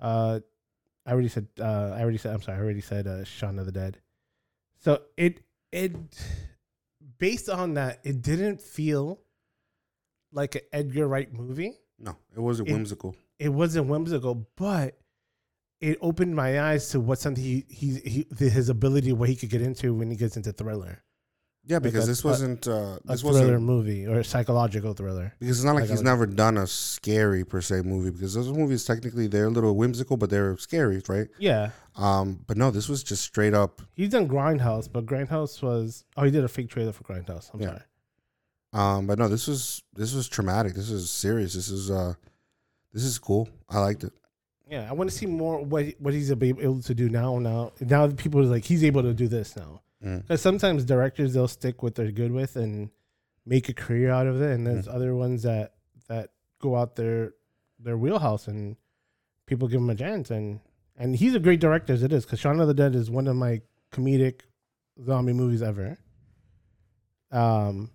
Uh, 0.00 0.40
I 1.06 1.12
already 1.12 1.28
said. 1.28 1.46
Uh, 1.60 1.92
I 1.94 2.00
already 2.02 2.18
said. 2.18 2.34
I'm 2.34 2.42
sorry. 2.42 2.58
I 2.58 2.60
already 2.60 2.80
said. 2.80 3.06
Uh, 3.06 3.24
Shaun 3.24 3.58
of 3.58 3.66
the 3.66 3.72
Dead. 3.72 3.98
So 4.80 5.02
it 5.16 5.40
it 5.70 5.94
based 7.18 7.48
on 7.48 7.74
that, 7.74 8.00
it 8.02 8.20
didn't 8.22 8.60
feel 8.60 9.20
like 10.32 10.56
an 10.56 10.62
Edgar 10.72 11.06
Wright 11.06 11.32
movie. 11.32 11.74
No, 12.00 12.16
it 12.34 12.40
wasn't 12.40 12.68
It- 12.68 12.72
whimsical. 12.72 13.14
It 13.38 13.50
wasn't 13.50 13.86
whimsical, 13.88 14.46
but 14.56 14.98
it 15.82 15.98
opened 16.00 16.34
my 16.36 16.50
eyes 16.68 16.88
to 16.90 17.00
what 17.00 17.18
something 17.18 17.42
he 17.42 17.64
he, 17.68 18.24
he 18.38 18.48
his 18.48 18.68
ability 18.68 19.12
what 19.12 19.28
he 19.28 19.36
could 19.36 19.50
get 19.50 19.60
into 19.62 19.92
when 19.94 20.10
he 20.10 20.16
gets 20.16 20.36
into 20.36 20.52
thriller, 20.52 21.02
Yeah, 21.64 21.78
because 21.80 22.04
a- 22.04 22.06
this 22.12 22.22
wasn't. 22.24 22.66
Uh, 22.68 22.98
a 23.08 23.16
thriller 23.16 23.40
wasn't 23.58 23.62
movie 23.62 24.06
or 24.06 24.20
a 24.20 24.24
psychological 24.24 24.94
thriller. 24.94 25.34
because 25.40 25.58
it's 25.58 25.64
not 25.64 25.74
like 25.74 25.82
like 25.82 25.90
he's 25.90 26.02
never 26.02 26.26
done 26.26 26.56
a 26.56 26.66
scary 26.66 27.44
per 27.44 27.60
se 27.60 27.82
movie. 27.82 28.10
Because 28.10 28.34
those 28.34 28.48
movies 28.52 28.84
technically 28.84 29.26
they're 29.26 29.46
a 29.46 29.50
little 29.50 29.74
whimsical, 29.76 30.16
but 30.16 30.30
they're 30.30 30.56
scary, 30.56 31.02
right? 31.08 31.28
Yeah, 31.38 31.70
Um, 31.96 32.44
but 32.46 32.56
no, 32.56 32.70
this 32.70 32.88
was 32.88 33.02
just 33.02 33.22
straight 33.22 33.54
up. 33.54 33.82
he's 33.94 34.10
done 34.10 34.28
Grindhouse, 34.28 34.88
but 34.90 35.04
Grindhouse 35.06 35.62
was 35.62 36.04
oh 36.16 36.22
he 36.24 36.30
did 36.30 36.44
a 36.44 36.48
fake 36.48 36.70
trailer 36.70 36.92
for 36.92 37.04
Grindhouse. 37.04 37.50
I'm 37.52 37.60
Yeah. 37.60 37.66
sorry. 37.68 37.82
Um, 38.74 39.06
but 39.06 39.18
no, 39.18 39.28
this 39.28 39.46
was 39.48 39.82
this 39.94 40.14
was 40.14 40.28
traumatic. 40.28 40.74
This 40.74 40.90
is 40.90 41.10
serious. 41.10 41.52
This 41.54 41.68
is 41.68 41.90
uh, 41.90 42.14
this 42.92 43.04
is 43.04 43.18
cool. 43.18 43.48
I 43.68 43.80
liked 43.80 44.04
it. 44.04 44.12
Yeah, 44.72 44.88
I 44.88 44.94
want 44.94 45.10
to 45.10 45.14
see 45.14 45.26
more 45.26 45.62
what 45.62 45.84
what 45.98 46.14
he's 46.14 46.32
able 46.32 46.80
to 46.80 46.94
do 46.94 47.10
now. 47.10 47.38
Now, 47.38 47.72
now 47.78 48.08
people 48.08 48.40
are 48.40 48.44
like 48.44 48.64
he's 48.64 48.82
able 48.82 49.02
to 49.02 49.12
do 49.12 49.28
this 49.28 49.54
now. 49.54 49.82
Mm. 50.02 50.22
Because 50.22 50.40
sometimes 50.40 50.86
directors 50.86 51.34
they'll 51.34 51.46
stick 51.46 51.82
what 51.82 51.94
they're 51.94 52.10
good 52.10 52.32
with 52.32 52.56
and 52.56 52.88
make 53.44 53.68
a 53.68 53.74
career 53.74 54.10
out 54.10 54.26
of 54.26 54.40
it, 54.40 54.50
and 54.50 54.66
there's 54.66 54.88
other 54.88 55.14
ones 55.14 55.42
that 55.42 55.74
that 56.08 56.30
go 56.58 56.74
out 56.74 56.96
their 56.96 57.34
their 57.78 57.98
wheelhouse 57.98 58.48
and 58.48 58.76
people 59.44 59.68
give 59.68 59.78
him 59.78 59.90
a 59.90 59.94
chance. 59.94 60.30
And 60.30 60.60
and 60.96 61.16
he's 61.16 61.34
a 61.34 61.38
great 61.38 61.60
director 61.60 61.92
as 61.92 62.02
it 62.02 62.10
is. 62.10 62.24
Because 62.24 62.40
Shaun 62.40 62.58
of 62.58 62.66
the 62.66 62.72
Dead 62.72 62.94
is 62.94 63.10
one 63.10 63.26
of 63.26 63.36
my 63.36 63.60
comedic 63.92 64.40
zombie 65.04 65.34
movies 65.34 65.60
ever. 65.60 65.98
Um, 67.30 67.90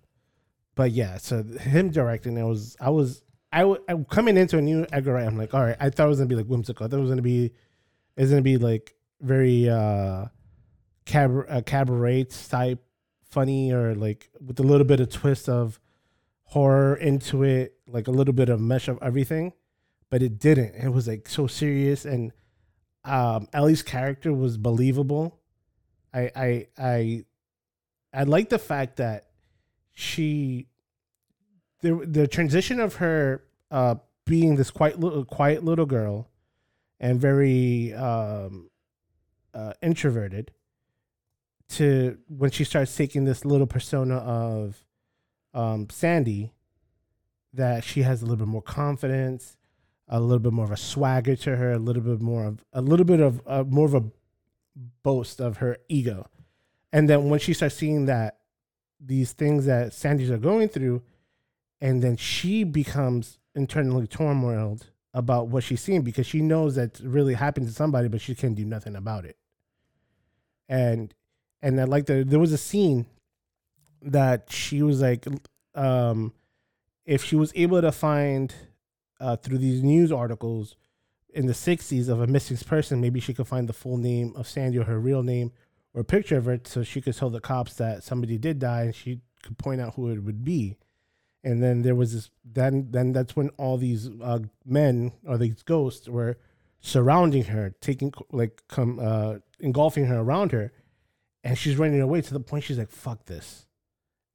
but 0.76 0.92
yeah, 0.92 1.18
so 1.18 1.42
him 1.42 1.90
directing 1.90 2.36
it 2.36 2.44
was 2.44 2.76
I 2.80 2.90
was 2.90 3.24
I 3.52 3.60
w- 3.60 3.82
I 3.88 3.94
coming 4.10 4.36
into 4.36 4.58
a 4.58 4.62
new 4.62 4.86
Edgar 4.92 5.14
Wright. 5.14 5.26
I'm 5.26 5.36
like, 5.38 5.54
all 5.54 5.64
right, 5.64 5.76
I 5.80 5.90
thought 5.90 6.06
it 6.06 6.08
was 6.08 6.18
gonna 6.18 6.28
be 6.28 6.36
like 6.36 6.46
whimsical. 6.46 6.84
I 6.86 6.88
thought 6.88 6.98
it 6.98 7.02
was 7.02 7.10
gonna 7.10 7.22
be, 7.22 7.52
it's 8.16 8.30
gonna 8.30 8.42
be 8.42 8.58
like 8.58 8.94
very 9.20 9.68
uh, 9.68 10.26
cab 11.06 11.44
uh, 11.48 11.62
cabaret 11.62 12.24
type, 12.24 12.84
funny 13.30 13.72
or 13.72 13.94
like 13.94 14.30
with 14.44 14.60
a 14.60 14.62
little 14.62 14.86
bit 14.86 15.00
of 15.00 15.10
twist 15.10 15.48
of 15.48 15.80
horror 16.44 16.94
into 16.96 17.42
it, 17.42 17.74
like 17.88 18.06
a 18.08 18.10
little 18.10 18.34
bit 18.34 18.48
of 18.48 18.60
mesh 18.60 18.88
of 18.88 18.98
everything. 19.02 19.52
But 20.10 20.22
it 20.22 20.38
didn't. 20.38 20.74
It 20.74 20.88
was 20.90 21.06
like 21.06 21.28
so 21.28 21.46
serious, 21.46 22.04
and 22.04 22.32
um, 23.04 23.48
Ellie's 23.52 23.82
character 23.82 24.32
was 24.32 24.56
believable. 24.56 25.40
I 26.12 26.30
I 26.34 26.66
I 26.78 27.24
I 28.12 28.22
like 28.24 28.48
the 28.48 28.58
fact 28.58 28.96
that 28.96 29.28
she 29.92 30.68
the 31.80 31.94
the 32.06 32.26
transition 32.26 32.80
of 32.80 32.96
her 32.96 33.44
uh 33.70 33.96
being 34.24 34.56
this 34.56 34.70
quiet 34.70 34.98
little 35.00 35.24
quiet 35.24 35.64
little 35.64 35.86
girl 35.86 36.28
and 37.00 37.20
very 37.20 37.92
um 37.94 38.70
uh 39.54 39.72
introverted 39.82 40.52
to 41.68 42.18
when 42.28 42.50
she 42.50 42.64
starts 42.64 42.94
taking 42.96 43.24
this 43.24 43.44
little 43.44 43.66
persona 43.66 44.16
of 44.16 44.84
um 45.54 45.88
Sandy 45.90 46.52
that 47.52 47.84
she 47.84 48.02
has 48.02 48.22
a 48.22 48.24
little 48.24 48.44
bit 48.44 48.48
more 48.48 48.62
confidence 48.62 49.56
a 50.08 50.20
little 50.20 50.38
bit 50.38 50.52
more 50.52 50.64
of 50.64 50.70
a 50.70 50.76
swagger 50.76 51.36
to 51.36 51.56
her 51.56 51.72
a 51.72 51.78
little 51.78 52.02
bit 52.02 52.20
more 52.20 52.44
of 52.44 52.64
a 52.72 52.80
little 52.80 53.06
bit 53.06 53.20
of 53.20 53.40
uh, 53.46 53.64
more 53.64 53.86
of 53.86 53.94
a 53.94 54.04
boast 55.02 55.40
of 55.40 55.58
her 55.58 55.78
ego. 55.88 56.28
And 56.92 57.08
then 57.08 57.28
when 57.28 57.40
she 57.40 57.52
starts 57.52 57.74
seeing 57.74 58.06
that 58.06 58.38
these 59.00 59.32
things 59.32 59.66
that 59.66 59.92
Sandy's 59.92 60.30
are 60.30 60.38
going 60.38 60.68
through 60.68 61.02
and 61.80 62.02
then 62.02 62.16
she 62.16 62.64
becomes 62.64 63.38
internally 63.54 64.06
turmoiled 64.06 64.90
about 65.14 65.48
what 65.48 65.64
she's 65.64 65.80
seeing 65.80 66.02
because 66.02 66.26
she 66.26 66.40
knows 66.40 66.74
that 66.74 67.00
really 67.00 67.34
happened 67.34 67.66
to 67.66 67.72
somebody, 67.72 68.08
but 68.08 68.20
she 68.20 68.34
can't 68.34 68.54
do 68.54 68.64
nothing 68.64 68.96
about 68.96 69.24
it. 69.24 69.36
And 70.68 71.14
and 71.62 71.80
I 71.80 71.84
like 71.84 72.06
the 72.06 72.24
there 72.24 72.38
was 72.38 72.52
a 72.52 72.58
scene 72.58 73.06
that 74.02 74.50
she 74.52 74.82
was 74.82 75.00
like, 75.00 75.26
um, 75.74 76.32
if 77.04 77.24
she 77.24 77.36
was 77.36 77.52
able 77.54 77.80
to 77.80 77.90
find 77.90 78.54
uh, 79.20 79.36
through 79.36 79.58
these 79.58 79.82
news 79.82 80.12
articles 80.12 80.76
in 81.30 81.46
the 81.46 81.52
'60s 81.52 82.08
of 82.08 82.20
a 82.20 82.26
missing 82.26 82.56
person, 82.58 83.00
maybe 83.00 83.20
she 83.20 83.34
could 83.34 83.48
find 83.48 83.68
the 83.68 83.72
full 83.72 83.96
name 83.96 84.34
of 84.36 84.46
Sandy 84.46 84.78
or 84.78 84.84
her 84.84 85.00
real 85.00 85.22
name, 85.22 85.52
or 85.94 86.02
a 86.02 86.04
picture 86.04 86.36
of 86.36 86.44
her 86.44 86.60
so 86.64 86.82
she 86.82 87.00
could 87.00 87.16
tell 87.16 87.30
the 87.30 87.40
cops 87.40 87.74
that 87.74 88.04
somebody 88.04 88.38
did 88.38 88.58
die 88.58 88.82
and 88.82 88.94
she 88.94 89.20
could 89.42 89.58
point 89.58 89.80
out 89.80 89.94
who 89.94 90.10
it 90.10 90.22
would 90.22 90.44
be. 90.44 90.76
And 91.44 91.62
then 91.62 91.82
there 91.82 91.94
was 91.94 92.12
this. 92.12 92.30
Then 92.44 92.88
then 92.90 93.12
that's 93.12 93.36
when 93.36 93.50
all 93.50 93.78
these 93.78 94.10
uh, 94.22 94.40
men 94.64 95.12
or 95.26 95.38
these 95.38 95.62
ghosts 95.62 96.08
were 96.08 96.36
surrounding 96.80 97.44
her, 97.44 97.74
taking 97.80 98.12
like 98.32 98.62
come 98.68 98.98
uh, 99.00 99.36
engulfing 99.60 100.06
her 100.06 100.18
around 100.18 100.52
her, 100.52 100.72
and 101.44 101.56
she's 101.56 101.76
running 101.76 102.00
away 102.00 102.20
to 102.22 102.34
the 102.34 102.40
point 102.40 102.64
she's 102.64 102.78
like, 102.78 102.90
"Fuck 102.90 103.26
this," 103.26 103.66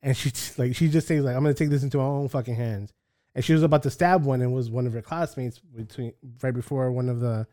and 0.02 0.16
she's 0.16 0.54
like 0.58 0.76
she 0.76 0.88
just 0.88 1.08
says 1.08 1.24
like, 1.24 1.36
"I'm 1.36 1.44
gonna 1.44 1.54
take 1.54 1.70
this 1.70 1.84
into 1.84 1.98
my 1.98 2.04
own 2.04 2.30
fucking 2.30 2.56
hands." 2.56 2.94
And 3.36 3.44
she 3.44 3.54
was 3.54 3.64
about 3.64 3.84
to 3.84 3.90
stab 3.90 4.24
one, 4.24 4.42
and 4.42 4.54
was 4.54 4.70
one 4.70 4.88
of 4.88 4.94
her 4.94 5.02
classmates 5.02 5.60
between 5.60 6.14
right 6.42 6.54
before 6.54 6.92
one 6.92 7.10
of 7.10 7.20
the 7.20 7.48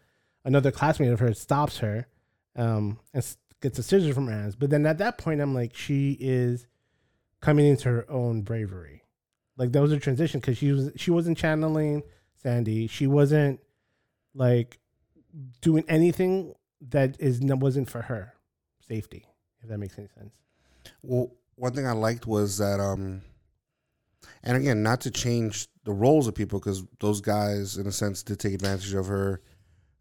another 0.45 0.71
classmate 0.71 1.11
of 1.11 1.21
hers 1.21 1.41
stops 1.41 1.79
her, 1.79 2.07
um, 2.57 2.99
and 3.13 3.37
gets 3.61 3.79
a 3.79 3.83
scissors 3.83 4.15
from 4.15 4.27
her 4.27 4.33
hands. 4.33 4.57
But 4.57 4.71
then 4.71 4.87
at 4.87 4.99
that 4.99 5.19
point, 5.19 5.41
I'm 5.41 5.55
like, 5.55 5.75
she 5.75 6.17
is 6.21 6.67
coming 7.41 7.67
into 7.67 7.89
her 7.89 8.11
own 8.11 8.43
bravery. 8.43 9.00
Like 9.61 9.73
that 9.73 9.83
was 9.83 9.93
a 9.93 10.01
transition 10.01 10.41
because 10.41 10.57
she 10.57 10.73
was 10.73 10.91
she 10.97 11.11
wasn't 11.11 11.37
channeling 11.37 12.03
Sandy. 12.43 12.87
She 12.87 13.07
wasn't 13.07 13.61
like 14.35 14.79
doing 15.61 15.85
anything 15.87 16.55
that 16.89 17.21
is 17.21 17.41
wasn't 17.43 17.91
for 17.91 18.01
her 18.01 18.33
safety. 18.89 19.27
If 19.63 19.69
that 19.69 19.77
makes 19.77 19.99
any 19.99 20.09
sense. 20.17 20.33
Well, 21.03 21.33
one 21.57 21.75
thing 21.75 21.87
I 21.87 21.93
liked 21.93 22.27
was 22.27 22.57
that, 22.57 22.81
um, 22.81 23.21
and 24.43 24.57
again, 24.57 24.83
not 24.83 25.03
to 25.03 25.11
change 25.11 25.69
the 25.85 25.93
roles 25.93 26.27
of 26.27 26.35
people 26.35 26.59
because 26.59 26.83
those 26.99 27.21
guys, 27.21 27.77
in 27.77 27.87
a 27.87 27.93
sense, 27.93 28.23
did 28.23 28.41
take 28.41 28.55
advantage 28.55 28.95
of 28.95 29.09
her. 29.09 29.43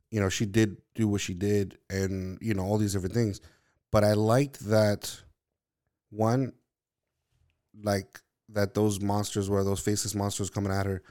You 0.09 0.21
know, 0.21 0.29
she 0.29 0.45
did 0.45 0.77
do 0.95 1.09
what 1.09 1.19
she 1.19 1.33
did, 1.33 1.77
and 1.89 2.37
you 2.39 2.53
know 2.53 2.63
all 2.63 2.77
these 2.77 2.93
different 2.93 3.13
things. 3.13 3.41
But 3.91 4.05
I 4.05 4.13
liked 4.13 4.61
that 4.69 5.19
one, 6.11 6.53
like 7.83 8.21
that 8.53 8.73
those 8.73 8.99
monsters 8.99 9.49
were 9.49 9.63
those 9.63 9.79
faceless 9.79 10.15
monsters 10.15 10.49
coming 10.49 10.71
at 10.71 10.85
her. 10.85 11.01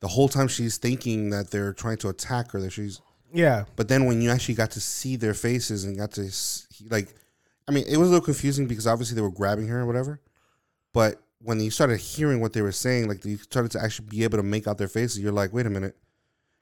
The 0.00 0.08
whole 0.08 0.28
time 0.28 0.48
she's 0.48 0.76
thinking 0.76 1.30
that 1.30 1.50
they're 1.50 1.72
trying 1.72 1.96
to 1.98 2.08
attack 2.08 2.50
her, 2.52 2.60
that 2.60 2.72
she's 2.72 3.00
Yeah, 3.32 3.64
but 3.76 3.88
then 3.88 4.04
when 4.04 4.20
you 4.20 4.30
actually 4.30 4.54
got 4.54 4.70
to 4.72 4.80
see 4.80 5.16
their 5.16 5.34
faces 5.34 5.84
and 5.84 5.96
got 5.96 6.12
to 6.12 6.26
s- 6.26 6.66
like, 6.90 7.14
I 7.66 7.72
mean, 7.72 7.84
it 7.88 7.96
was 7.96 8.08
a 8.08 8.12
little 8.12 8.24
confusing 8.24 8.66
because 8.66 8.86
obviously 8.86 9.14
they 9.14 9.22
were 9.22 9.30
grabbing 9.30 9.68
her 9.68 9.80
or 9.80 9.86
whatever. 9.86 10.20
But 10.92 11.20
when 11.40 11.58
you 11.60 11.70
started 11.70 11.98
hearing 11.98 12.40
what 12.40 12.52
they 12.52 12.62
were 12.62 12.72
saying, 12.72 13.08
like 13.08 13.24
you 13.24 13.38
started 13.38 13.70
to 13.72 13.82
actually 13.82 14.08
be 14.08 14.24
able 14.24 14.38
to 14.38 14.42
make 14.42 14.66
out 14.68 14.78
their 14.78 14.88
faces, 14.88 15.20
you're 15.20 15.32
like, 15.32 15.52
wait 15.52 15.66
a 15.66 15.70
minute, 15.70 15.96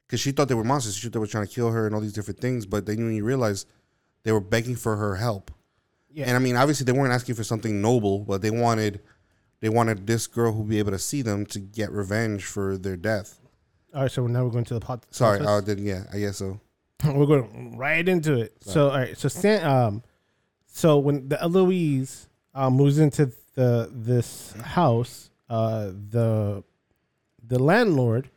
because 0.07 0.19
she 0.21 0.31
thought 0.31 0.47
they 0.47 0.55
were 0.55 0.63
monsters. 0.63 0.95
She 0.95 1.07
thought 1.07 1.13
they 1.13 1.19
were 1.19 1.27
trying 1.27 1.47
to 1.47 1.53
kill 1.53 1.71
her 1.71 1.85
and 1.85 1.93
all 1.93 2.01
these 2.01 2.13
different 2.13 2.39
things. 2.39 2.65
But 2.65 2.85
then 2.85 2.97
when 2.97 3.13
you 3.15 3.25
realize 3.25 3.65
they 4.23 4.31
were 4.31 4.39
begging 4.41 4.75
for 4.75 4.95
her 4.95 5.15
help, 5.15 5.51
yeah. 6.09 6.25
and 6.27 6.35
I 6.35 6.39
mean, 6.39 6.55
obviously 6.55 6.85
they 6.85 6.91
weren't 6.91 7.13
asking 7.13 7.35
for 7.35 7.43
something 7.43 7.81
noble, 7.81 8.19
but 8.19 8.41
they 8.41 8.51
wanted 8.51 9.01
they 9.63 9.69
wanted 9.69 10.05
this 10.05 10.27
girl 10.27 10.51
who 10.51 10.65
be 10.65 10.77
able 10.77 10.91
to 10.91 10.99
see 10.99 11.21
them 11.21 11.45
to 11.45 11.57
get 11.57 11.89
revenge 11.89 12.43
for 12.43 12.77
their 12.77 12.97
death. 12.97 13.39
All 13.95 14.01
right, 14.01 14.11
so 14.11 14.27
now 14.27 14.43
we're 14.43 14.51
going 14.51 14.65
to 14.65 14.73
the 14.73 14.81
pot. 14.81 15.05
Sorry. 15.09 15.39
I 15.39 15.61
did. 15.61 15.79
Yeah, 15.79 16.03
I 16.11 16.19
guess 16.19 16.35
so. 16.35 16.59
we're 17.05 17.25
going 17.25 17.77
right 17.77 18.05
into 18.05 18.41
it. 18.41 18.57
So 18.59 18.89
all 18.89 18.97
right, 18.97 19.17
so 19.17 19.29
Stan, 19.29 19.65
um, 19.65 20.03
so 20.67 20.99
when 20.99 21.29
the 21.29 21.41
Eloise 21.41 22.27
uh, 22.53 22.69
moves 22.69 22.99
into 22.99 23.31
the 23.55 23.89
this 23.89 24.51
house, 24.51 25.31
uh, 25.49 25.91
the 26.09 26.65
the 27.41 27.57
landlord, 27.57 28.29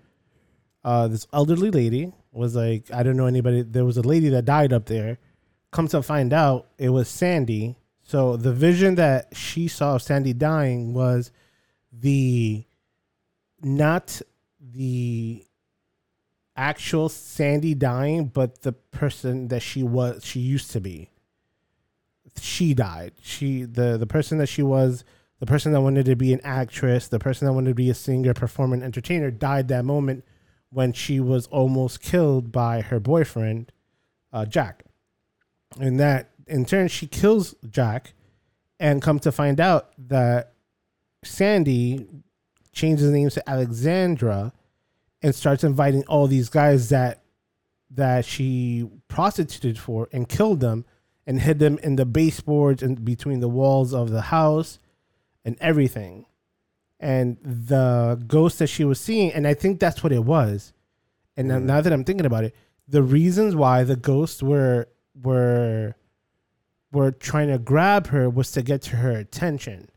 uh, 0.84 1.08
this 1.08 1.26
elderly 1.32 1.72
lady 1.72 2.12
was 2.30 2.54
like, 2.54 2.92
I 2.94 3.02
don't 3.02 3.16
know 3.16 3.26
anybody. 3.26 3.62
There 3.62 3.84
was 3.84 3.96
a 3.96 4.02
lady 4.02 4.28
that 4.28 4.44
died 4.44 4.72
up 4.72 4.86
there. 4.86 5.18
Come 5.72 5.88
to 5.88 6.02
find 6.02 6.32
out, 6.32 6.68
it 6.78 6.90
was 6.90 7.08
Sandy. 7.08 7.74
So 8.06 8.36
the 8.36 8.52
vision 8.52 8.94
that 8.94 9.36
she 9.36 9.66
saw 9.66 9.96
of 9.96 10.02
Sandy 10.02 10.32
dying 10.32 10.94
was 10.94 11.32
the 11.92 12.64
not 13.60 14.22
the 14.60 15.44
actual 16.56 17.08
Sandy 17.08 17.74
dying, 17.74 18.26
but 18.26 18.62
the 18.62 18.70
person 18.70 19.48
that 19.48 19.58
she 19.58 19.82
was 19.82 20.24
she 20.24 20.38
used 20.38 20.70
to 20.70 20.80
be. 20.80 21.10
She 22.40 22.74
died. 22.74 23.14
She 23.22 23.64
the 23.64 23.96
the 23.96 24.06
person 24.06 24.38
that 24.38 24.46
she 24.46 24.62
was, 24.62 25.04
the 25.40 25.46
person 25.46 25.72
that 25.72 25.80
wanted 25.80 26.06
to 26.06 26.14
be 26.14 26.32
an 26.32 26.40
actress, 26.44 27.08
the 27.08 27.18
person 27.18 27.46
that 27.46 27.54
wanted 27.54 27.70
to 27.70 27.74
be 27.74 27.90
a 27.90 27.94
singer, 27.94 28.34
performer, 28.34 28.80
entertainer 28.84 29.32
died 29.32 29.66
that 29.66 29.84
moment 29.84 30.24
when 30.70 30.92
she 30.92 31.18
was 31.18 31.48
almost 31.48 32.00
killed 32.00 32.52
by 32.52 32.82
her 32.82 33.00
boyfriend, 33.00 33.72
uh, 34.32 34.44
Jack. 34.44 34.84
And 35.80 35.98
that 35.98 36.30
in 36.46 36.64
turn 36.64 36.88
she 36.88 37.06
kills 37.06 37.54
Jack 37.68 38.12
and 38.78 39.02
come 39.02 39.18
to 39.20 39.32
find 39.32 39.60
out 39.60 39.92
that 39.98 40.52
Sandy 41.24 42.06
changes 42.72 43.10
names 43.10 43.34
to 43.34 43.48
Alexandra 43.48 44.52
and 45.22 45.34
starts 45.34 45.64
inviting 45.64 46.04
all 46.04 46.26
these 46.26 46.48
guys 46.48 46.90
that 46.90 47.22
that 47.90 48.24
she 48.24 48.88
prostituted 49.08 49.78
for 49.78 50.08
and 50.12 50.28
killed 50.28 50.60
them 50.60 50.84
and 51.26 51.40
hid 51.40 51.58
them 51.58 51.78
in 51.82 51.96
the 51.96 52.04
baseboards 52.04 52.82
and 52.82 53.04
between 53.04 53.40
the 53.40 53.48
walls 53.48 53.94
of 53.94 54.10
the 54.10 54.22
house 54.22 54.78
and 55.44 55.56
everything. 55.60 56.26
And 56.98 57.36
the 57.42 58.22
ghost 58.26 58.58
that 58.58 58.68
she 58.68 58.84
was 58.84 58.98
seeing, 58.98 59.32
and 59.32 59.46
I 59.46 59.54
think 59.54 59.80
that's 59.80 60.02
what 60.02 60.12
it 60.12 60.24
was. 60.24 60.72
And 61.36 61.48
now, 61.48 61.58
mm. 61.58 61.64
now 61.64 61.80
that 61.80 61.92
I'm 61.92 62.04
thinking 62.04 62.26
about 62.26 62.44
it, 62.44 62.54
the 62.88 63.02
reasons 63.02 63.54
why 63.54 63.84
the 63.84 63.96
ghosts 63.96 64.42
were 64.42 64.88
were 65.14 65.94
were 66.96 67.12
trying 67.12 67.48
to 67.48 67.58
grab 67.58 68.08
her 68.08 68.28
was 68.28 68.50
to 68.52 68.62
get 68.62 68.82
to 68.82 68.96
her 68.96 69.12
attention. 69.12 69.88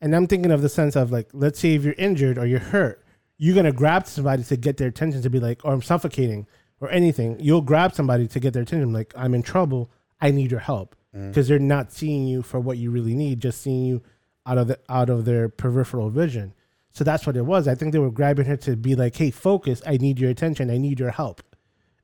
And 0.00 0.14
I'm 0.14 0.26
thinking 0.26 0.52
of 0.52 0.62
the 0.62 0.68
sense 0.68 0.96
of 0.96 1.10
like, 1.10 1.28
let's 1.32 1.58
say 1.60 1.74
if 1.74 1.84
you're 1.84 1.94
injured 1.94 2.38
or 2.38 2.46
you're 2.46 2.58
hurt, 2.58 3.04
you're 3.36 3.54
gonna 3.54 3.72
grab 3.72 4.06
somebody 4.06 4.42
to 4.44 4.56
get 4.56 4.76
their 4.76 4.88
attention 4.88 5.22
to 5.22 5.30
be 5.30 5.40
like, 5.40 5.64
or 5.64 5.72
I'm 5.72 5.82
suffocating 5.82 6.46
or 6.80 6.90
anything. 6.90 7.38
You'll 7.40 7.62
grab 7.62 7.94
somebody 7.94 8.26
to 8.28 8.40
get 8.40 8.52
their 8.52 8.62
attention, 8.62 8.92
like, 8.92 9.12
I'm 9.16 9.34
in 9.34 9.42
trouble. 9.42 9.90
I 10.20 10.30
need 10.30 10.50
your 10.50 10.60
help 10.60 10.96
mm. 11.14 11.28
because 11.28 11.48
they're 11.48 11.58
not 11.58 11.92
seeing 11.92 12.26
you 12.26 12.42
for 12.42 12.58
what 12.58 12.78
you 12.78 12.90
really 12.90 13.14
need, 13.14 13.40
just 13.40 13.60
seeing 13.60 13.84
you 13.84 14.02
out 14.46 14.58
of 14.58 14.68
the 14.68 14.78
out 14.88 15.10
of 15.10 15.24
their 15.24 15.48
peripheral 15.48 16.10
vision. 16.10 16.54
So 16.90 17.04
that's 17.04 17.26
what 17.26 17.36
it 17.36 17.46
was. 17.46 17.68
I 17.68 17.74
think 17.74 17.92
they 17.92 17.98
were 17.98 18.10
grabbing 18.10 18.46
her 18.46 18.56
to 18.56 18.74
be 18.74 18.96
like, 18.96 19.14
hey, 19.14 19.30
focus. 19.30 19.82
I 19.86 19.98
need 19.98 20.18
your 20.18 20.30
attention. 20.30 20.70
I 20.70 20.78
need 20.78 20.98
your 20.98 21.10
help. 21.10 21.42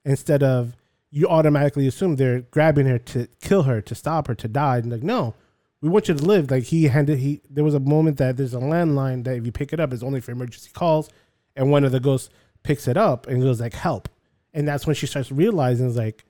Instead 0.05 0.43
of 0.43 0.77
you 1.15 1.29
automatically 1.29 1.87
assume 1.87 2.17
they're 2.17 2.41
grabbing 2.41 2.87
her 2.87 2.99
to 2.99 3.29
kill 3.41 3.63
her, 3.63 3.81
to 3.81 3.95
stop 3.95 4.27
her, 4.27 4.35
to 4.35 4.49
die. 4.49 4.79
And 4.79 4.91
like, 4.91 5.05
no, 5.05 5.35
we 5.81 5.89
want 5.89 6.09
you 6.09 6.15
to 6.15 6.25
live. 6.25 6.51
Like 6.51 6.65
he 6.65 6.85
handed 6.85 7.21
he 7.21 7.41
there 7.49 7.63
was 7.63 7.75
a 7.75 7.81
moment 7.81 8.17
that 8.17 8.37
there's 8.37 8.53
a 8.53 8.59
landline 8.59 9.23
that 9.23 9.37
if 9.37 9.47
you 9.47 9.53
pick 9.53 9.73
it 9.73 9.79
up, 9.79 9.93
it's 9.93 10.03
only 10.03 10.21
for 10.21 10.33
emergency 10.33 10.71
calls. 10.75 11.09
And 11.55 11.71
one 11.71 11.85
of 11.85 11.93
the 11.93 12.01
ghosts 12.01 12.31
picks 12.65 12.89
it 12.89 12.97
up 12.97 13.29
and 13.29 13.41
goes 13.41 13.61
like, 13.61 13.75
help. 13.75 14.09
And 14.53 14.67
that's 14.67 14.89
when 14.89 14.97
she 14.97 15.07
starts 15.07 15.31
realizing 15.31 15.95
like, 15.95 16.25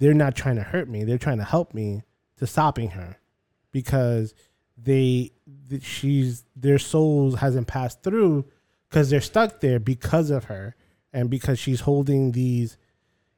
they're 0.00 0.14
not 0.14 0.34
trying 0.34 0.56
to 0.56 0.62
hurt 0.62 0.88
me. 0.88 1.04
They're 1.04 1.16
trying 1.16 1.38
to 1.38 1.44
help 1.44 1.72
me 1.72 2.02
to 2.38 2.46
stopping 2.46 2.90
her 2.90 3.18
because 3.70 4.34
they 4.76 5.30
she's 5.80 6.42
their 6.56 6.80
souls 6.80 7.36
hasn't 7.36 7.68
passed 7.68 8.02
through 8.02 8.46
because 8.88 9.10
they're 9.10 9.20
stuck 9.20 9.60
there 9.60 9.78
because 9.78 10.30
of 10.30 10.44
her 10.44 10.74
and 11.12 11.30
because 11.30 11.60
she's 11.60 11.82
holding 11.82 12.32
these 12.32 12.76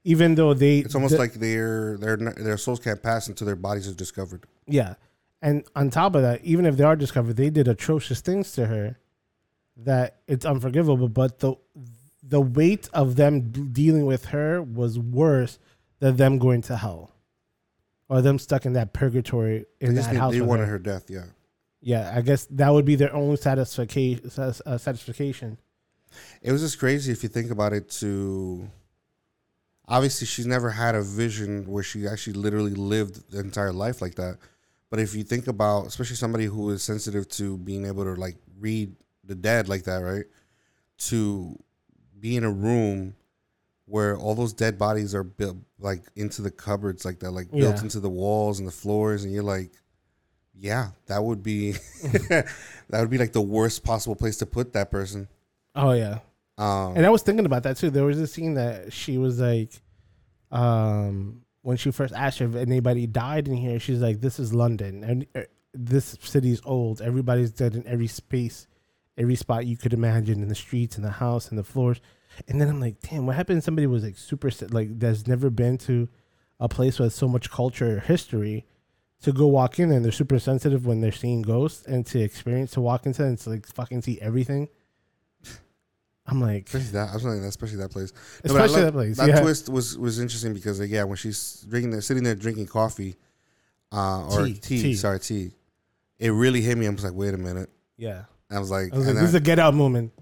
even 0.05 0.35
though 0.35 0.55
they 0.55 0.79
It's 0.79 0.95
almost 0.95 1.13
the- 1.13 1.19
like 1.19 1.35
their 1.35 1.97
their 1.99 2.17
their 2.17 2.57
souls 2.57 2.81
can't 2.81 3.03
pass 3.03 3.29
until 3.29 3.47
their 3.47 3.57
bodies 3.57 3.89
are 3.89 3.95
discovered. 3.95 4.45
yeah 4.67 4.95
and 5.43 5.65
on 5.75 5.91
top 5.91 6.15
of 6.15 6.23
that 6.23 6.43
even 6.45 6.67
if 6.67 6.77
they 6.77 6.85
are 6.85 6.97
discovered 6.97 7.35
they 7.37 7.51
did 7.51 7.67
atrocious 7.69 8.21
things 8.21 8.53
to 8.53 8.67
her 8.67 8.99
that 9.77 10.21
it's 10.27 10.45
unforgivable 10.45 11.09
but 11.09 11.39
the 11.39 11.55
the 12.23 12.41
weight 12.41 12.89
of 12.93 13.17
them 13.17 13.51
dealing 13.73 14.05
with 14.07 14.27
her 14.27 14.63
was 14.63 14.99
worse 14.99 15.59
than 16.01 16.17
them 16.17 16.39
going 16.39 16.61
to 16.63 16.77
hell 16.77 17.11
or 18.09 18.21
them 18.23 18.39
stuck 18.39 18.67
in 18.67 18.73
that 18.75 18.93
purgatory 18.93 19.65
in 19.81 19.95
They, 19.95 20.03
that 20.03 20.13
need, 20.13 20.19
house 20.19 20.33
they 20.35 20.41
wanted 20.41 20.67
her. 20.67 20.73
her 20.73 20.79
death. 20.79 21.09
Yeah, 21.09 21.25
yeah 21.81 22.13
i 22.15 22.21
guess 22.21 22.47
that 22.51 22.71
would 22.71 22.85
be 22.85 22.95
their 22.97 23.15
only 23.15 23.37
satisfaction 23.37 24.21
uh, 24.37 24.77
satisfaction 24.79 25.59
it 26.43 26.53
was 26.53 26.61
just 26.61 26.79
crazy 26.79 27.13
if 27.13 27.23
you 27.23 27.29
think 27.29 27.51
about 27.53 27.73
it. 27.73 27.89
To 28.01 28.69
obviously, 29.91 30.27
she's 30.27 30.47
never 30.47 30.71
had 30.71 30.95
a 30.95 31.03
vision 31.03 31.67
where 31.67 31.83
she 31.83 32.07
actually 32.07 32.35
literally 32.35 32.75
lived 32.75 33.31
the 33.31 33.41
entire 33.41 33.73
life 33.73 34.01
like 34.01 34.15
that. 34.15 34.39
But 34.89 35.01
if 35.01 35.15
you 35.15 35.23
think 35.23 35.47
about, 35.47 35.87
especially 35.87 36.17
somebody 36.17 36.47
who 36.47 36.71
is 36.71 36.83
sensitive 36.83 37.29
to 37.31 37.59
being 37.59 37.85
able 37.85 38.05
to 38.05 38.15
like 38.15 38.37
read 38.59 38.95
the 39.25 39.35
dead 39.35 39.69
like 39.69 39.85
that, 39.85 39.99
right? 39.99 40.25
To 41.09 41.59
be 42.19 42.37
in 42.37 42.45
a 42.45 42.51
room 42.51 43.15
where 43.87 44.17
all 44.17 44.35
those 44.35 44.53
dead 44.53 44.79
bodies 44.79 45.15
are 45.15 45.25
built 45.25 45.57
like 45.79 46.03
into 46.17 46.43
the 46.43 46.51
cupboards 46.51 47.05
like 47.05 47.21
that, 47.21 47.33
like 47.33 47.51
built 47.51 47.83
into 47.83 48.01
the 48.01 48.09
walls 48.09 48.59
and 48.59 48.67
the 48.69 48.73
floors, 48.73 49.25
and 49.25 49.33
you're 49.33 49.43
like, 49.43 49.73
yeah, 50.55 50.91
that 51.07 51.23
would 51.23 51.43
be 51.43 51.73
that 52.03 52.47
would 52.93 53.11
be 53.11 53.19
like 53.19 53.33
the 53.33 53.41
worst 53.41 53.83
possible 53.85 54.15
place 54.17 54.37
to 54.39 54.47
put 54.47 54.73
that 54.75 54.91
person. 54.91 55.29
oh 55.75 55.93
yeah 55.93 56.19
Um, 56.61 56.97
And 56.97 57.07
I 57.07 57.11
was 57.11 57.23
thinking 57.23 57.47
about 57.47 57.63
that 57.65 57.77
too. 57.77 57.91
There 57.91 58.05
was 58.05 58.19
a 58.21 58.27
scene 58.27 58.55
that 58.55 58.93
she 58.93 59.19
was 59.19 59.41
like, 59.41 59.81
um, 60.51 61.43
when 61.63 61.77
she 61.77 61.91
first 61.91 62.15
asked 62.15 62.41
if 62.41 62.55
anybody 62.55 63.07
died 63.07 63.49
in 63.49 63.55
here, 63.55 63.79
she's 63.79 64.01
like, 64.01 64.21
"This 64.21 64.39
is 64.39 64.53
London, 64.53 65.05
and 65.05 65.27
uh, 65.35 65.43
this 65.75 66.17
city's 66.23 66.61
old. 66.65 67.01
Everybody's 67.01 67.51
dead 67.51 67.75
in 67.75 67.87
every 67.87 68.07
space, 68.07 68.67
every 69.17 69.37
spot 69.37 69.67
you 69.67 69.77
could 69.77 69.93
imagine, 69.93 70.43
in 70.43 70.49
the 70.49 70.55
streets, 70.55 70.97
in 70.97 71.03
the 71.03 71.11
house, 71.11 71.51
in 71.51 71.57
the 71.57 71.65
floors." 71.65 72.01
And 72.49 72.61
then 72.61 72.69
I'm 72.69 72.81
like, 72.81 73.01
"Damn, 73.01 73.27
what 73.27 73.37
happened? 73.37 73.63
Somebody 73.63 73.87
was 73.87 74.03
like 74.03 74.17
super 74.17 74.51
like 74.71 74.99
that's 74.99 75.27
never 75.27 75.51
been 75.51 75.79
to 75.79 76.09
a 76.59 76.69
place 76.69 76.99
with 76.99 77.13
so 77.13 77.29
much 77.29 77.51
culture 77.51 77.97
or 77.97 78.01
history." 78.01 78.67
To 79.25 79.33
go 79.33 79.49
walk 79.49 79.79
in 79.79 79.93
and 79.93 80.03
they're 80.03 80.13
super 80.13 80.39
sensitive 80.39 80.87
when 80.87 81.03
they're 81.03 81.13
seeing 81.13 81.43
ghosts, 81.43 81.85
and 81.87 82.07
to 82.07 82.21
experience 82.21 82.71
to 82.71 82.81
walk 82.81 83.05
into 83.05 83.23
and 83.23 83.39
to 83.41 83.51
like 83.51 83.67
fucking 83.67 84.01
see 84.01 84.19
everything. 84.23 84.71
I'm 86.27 86.41
like, 86.41 86.67
Especially 86.67 86.93
that, 86.93 87.11
I 87.11 87.15
was 87.15 87.23
that, 87.25 87.31
especially 87.49 87.79
that 87.79 87.91
place. 87.91 88.13
No, 88.45 88.55
especially 88.55 88.77
love- 88.77 88.85
that 88.85 88.93
place. 88.93 89.17
That 89.17 89.29
yeah. 89.29 89.41
twist 89.41 89.69
was 89.69 89.99
was 89.99 90.21
interesting 90.21 90.55
because 90.55 90.79
like, 90.79 90.91
yeah, 90.91 91.05
when 91.05 91.17
she's 91.17 91.67
drinking, 91.69 91.91
there, 91.91 92.01
sitting 92.01 92.23
there 92.23 92.35
drinking 92.37 92.67
coffee, 92.67 93.17
uh, 93.93 94.27
or 94.29 94.45
Tea, 94.47 94.55
tea, 94.55 94.83
tea. 94.83 94.95
sorry, 94.95 95.19
tea, 95.19 95.51
it 96.19 96.31
really 96.31 96.61
hit 96.61 96.79
me. 96.79 96.87
I 96.87 96.91
was 96.91 97.03
like, 97.03 97.15
wait 97.15 97.35
a 97.35 97.39
minute. 97.39 97.71
yeah. 97.97 98.25
I 98.53 98.59
was 98.59 98.71
like, 98.71 98.93
I 98.93 98.97
was 98.97 99.07
like, 99.07 99.15
this 99.17 99.25
is 99.25 99.35
a 99.35 99.41
get 99.41 99.59
out 99.61 99.75
moment. 99.75 100.13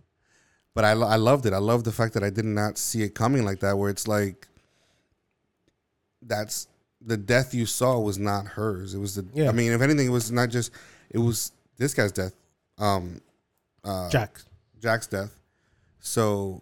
but 0.75 0.85
I, 0.85 0.90
I 0.90 1.17
loved 1.17 1.47
it. 1.47 1.52
I 1.55 1.59
loved 1.59 1.85
the 1.87 1.93
fact 1.93 2.12
that 2.14 2.23
I 2.23 2.28
did 2.28 2.45
not 2.45 2.76
see 2.76 3.02
it 3.02 3.14
coming 3.14 3.43
like 3.45 3.61
that, 3.61 3.76
where 3.78 3.88
it's 3.90 4.07
like, 4.07 4.47
that's 6.23 6.69
the 7.00 7.17
death 7.17 7.55
you 7.55 7.67
saw 7.67 7.99
was 7.99 8.19
not 8.19 8.47
hers. 8.47 8.95
It 8.95 8.99
was 8.99 9.14
the. 9.14 9.26
Yeah. 9.35 9.49
I 9.49 9.52
mean, 9.52 9.73
if 9.73 9.81
anything, 9.81 10.07
it 10.07 10.11
was 10.11 10.31
not 10.31 10.50
just. 10.50 10.73
It 11.11 11.19
was 11.19 11.52
this 11.78 11.95
guy's 11.95 12.12
death, 12.12 12.35
um, 12.78 13.21
uh, 13.85 14.09
Jack. 14.11 14.40
Jack's 14.81 15.07
death. 15.07 15.35
So, 16.00 16.61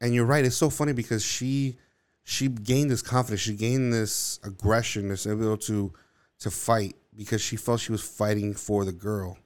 and 0.00 0.14
you're 0.14 0.24
right. 0.26 0.44
It's 0.44 0.56
so 0.56 0.70
funny 0.70 0.92
because 0.92 1.24
she, 1.24 1.76
she 2.24 2.48
gained 2.48 2.90
this 2.90 3.02
confidence. 3.02 3.40
She 3.40 3.54
gained 3.54 3.92
this 3.92 4.38
aggression, 4.44 5.08
this 5.08 5.26
ability 5.26 5.66
to, 5.66 5.92
to 6.40 6.50
fight 6.50 6.96
because 7.14 7.40
she 7.40 7.56
felt 7.56 7.80
she 7.80 7.92
was 7.92 8.02
fighting 8.02 8.54
for 8.54 8.84
the 8.84 8.92
girl, 8.92 9.38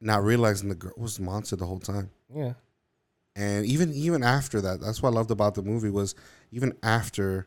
not 0.00 0.22
realizing 0.24 0.68
the 0.68 0.74
girl 0.74 0.92
was 0.96 1.16
the 1.16 1.22
monster 1.22 1.56
the 1.56 1.66
whole 1.66 1.78
time 1.78 2.10
Yeah. 2.34 2.54
and 3.34 3.64
even 3.66 3.92
even 3.94 4.22
after 4.22 4.60
that 4.60 4.80
that's 4.80 5.00
what 5.02 5.10
i 5.10 5.12
loved 5.12 5.30
about 5.30 5.54
the 5.54 5.62
movie 5.62 5.90
was 5.90 6.14
even 6.50 6.72
after 6.82 7.46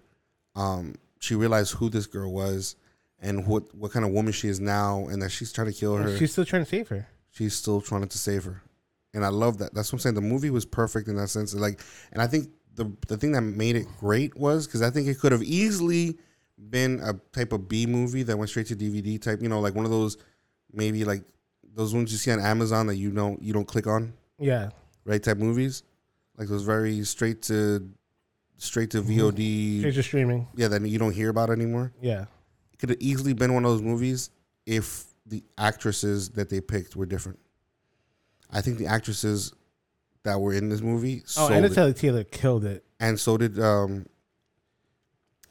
um 0.56 0.96
she 1.20 1.36
realized 1.36 1.74
who 1.76 1.90
this 1.90 2.08
girl 2.08 2.32
was 2.32 2.76
and 3.20 3.46
what 3.46 3.74
what 3.76 3.92
kind 3.92 4.04
of 4.06 4.12
woman 4.12 4.32
she 4.34 4.48
is 4.48 4.60
now 4.60 5.06
and 5.08 5.22
that 5.22 5.30
she's 5.32 5.52
trying 5.52 5.68
to 5.68 5.74
kill 5.74 5.96
her 5.98 6.18
She's 6.18 6.32
still 6.32 6.46
trying 6.46 6.64
to 6.64 6.70
save 6.70 6.88
her. 6.88 7.08
she's 7.30 7.56
still 7.56 7.82
trying 7.82 8.08
to 8.08 8.18
save 8.18 8.46
her 8.46 8.64
and 9.14 9.26
i 9.26 9.30
love 9.30 9.58
that. 9.60 9.74
That's 9.74 9.92
what 9.92 9.98
i'm 9.98 10.00
saying. 10.00 10.16
The 10.16 10.22
movie 10.22 10.50
was 10.50 10.66
perfect 10.66 11.08
in 11.08 11.16
that 11.18 11.30
sense. 11.30 11.54
Like 11.54 11.80
and 12.12 12.22
i 12.22 12.28
think 12.28 12.50
the 12.76 12.92
the 13.08 13.18
thing 13.18 13.32
that 13.34 13.42
made 13.42 13.76
it 13.76 13.88
great 14.00 14.38
was 14.38 14.66
because 14.68 14.82
i 14.82 14.90
think 14.90 15.08
it 15.08 15.20
could 15.20 15.32
have 15.32 15.44
easily 15.44 16.18
been 16.70 17.00
a 17.04 17.14
type 17.36 17.52
of 17.54 17.68
b 17.68 17.86
movie 17.86 18.24
that 18.24 18.38
went 18.38 18.50
straight 18.50 18.68
to 18.68 18.76
dvd 18.76 19.22
type 19.22 19.42
you 19.42 19.50
know 19.50 19.60
like 19.60 19.76
one 19.76 19.86
of 19.86 19.92
those 19.92 20.18
maybe 20.74 21.04
like 21.06 21.24
those 21.74 21.94
ones 21.94 22.12
you 22.12 22.18
see 22.18 22.32
on 22.32 22.40
amazon 22.40 22.88
that 22.88 22.96
you 22.96 23.12
don't 23.12 23.42
you 23.42 23.54
don't 23.54 23.68
click 23.68 23.88
on. 23.88 24.14
Yeah. 24.38 24.70
right 25.06 25.22
type 25.22 25.38
movies. 25.38 25.84
Like 26.38 26.48
those 26.48 26.64
very 26.64 27.04
straight 27.04 27.42
to 27.44 27.90
straight 28.58 28.92
to 28.92 29.02
vod 29.02 29.38
She's 29.38 29.96
just 29.96 30.08
streaming. 30.10 30.48
yeah 30.56 30.68
that 30.70 30.86
you 30.86 30.98
don't 31.00 31.14
hear 31.14 31.30
about 31.30 31.50
anymore. 31.50 31.92
Yeah. 32.02 32.26
it 32.72 32.80
could 32.80 32.90
have 32.90 33.02
easily 33.02 33.34
been 33.34 33.54
one 33.54 33.66
of 33.66 33.72
those 33.72 33.82
movies 33.82 34.30
if 34.66 35.06
the 35.26 35.44
actresses 35.58 36.30
that 36.32 36.50
they 36.50 36.62
picked 36.62 36.96
were 36.96 37.06
different 37.06 37.40
i 38.52 38.62
think 38.62 38.78
the 38.78 38.86
actresses 38.88 39.54
that 40.24 40.40
were 40.40 40.54
in 40.54 40.70
this 40.70 40.82
movie 40.82 41.24
Oh, 41.38 41.52
Anya. 41.54 41.70
Taylor 41.70 41.94
Taylor 41.94 42.24
killed 42.24 42.66
it. 42.66 42.84
and 43.00 43.20
so 43.20 43.38
did 43.38 43.60
um 43.60 44.06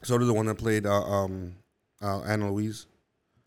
so 0.03 0.17
did 0.17 0.27
the 0.27 0.33
one 0.33 0.45
that 0.45 0.55
played 0.55 0.85
uh, 0.85 1.01
um 1.03 1.55
uh, 2.01 2.21
anna 2.21 2.51
louise 2.51 2.85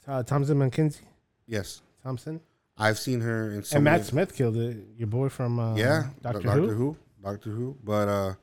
Uh, 0.07 0.23
Thomasin 0.23 0.57
McKenzie. 0.57 1.01
yes 1.47 1.81
Thomasin. 2.05 2.41
i've 2.77 2.99
seen 2.99 3.21
her 3.21 3.51
in 3.53 3.63
some 3.63 3.79
and 3.79 3.85
Matt 3.85 4.05
Smith 4.07 4.35
killed 4.37 4.57
it. 4.57 4.77
Your 4.97 5.07
boy 5.09 5.29
from 5.29 5.59
uh, 5.59 5.75
yeah, 5.77 6.09
Doctor, 6.23 6.41
Doctor 6.41 6.61
Who. 6.63 6.75
Who, 6.75 6.97
Doctor 7.23 7.51
Who. 7.51 7.77
But 7.85 8.09
uh, 8.09 8.35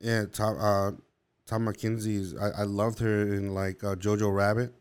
yeah, 0.00 0.24
Tom 0.32 0.56
uh, 0.60 0.90
Tom 1.46 1.66
McKenzie's. 1.66 2.36
I, 2.36 2.60
I 2.60 2.62
loved 2.64 2.98
her 3.00 3.22
in 3.34 3.52
like 3.54 3.82
uh, 3.82 3.96
Jojo 3.96 4.32
Rabbit. 4.32 4.72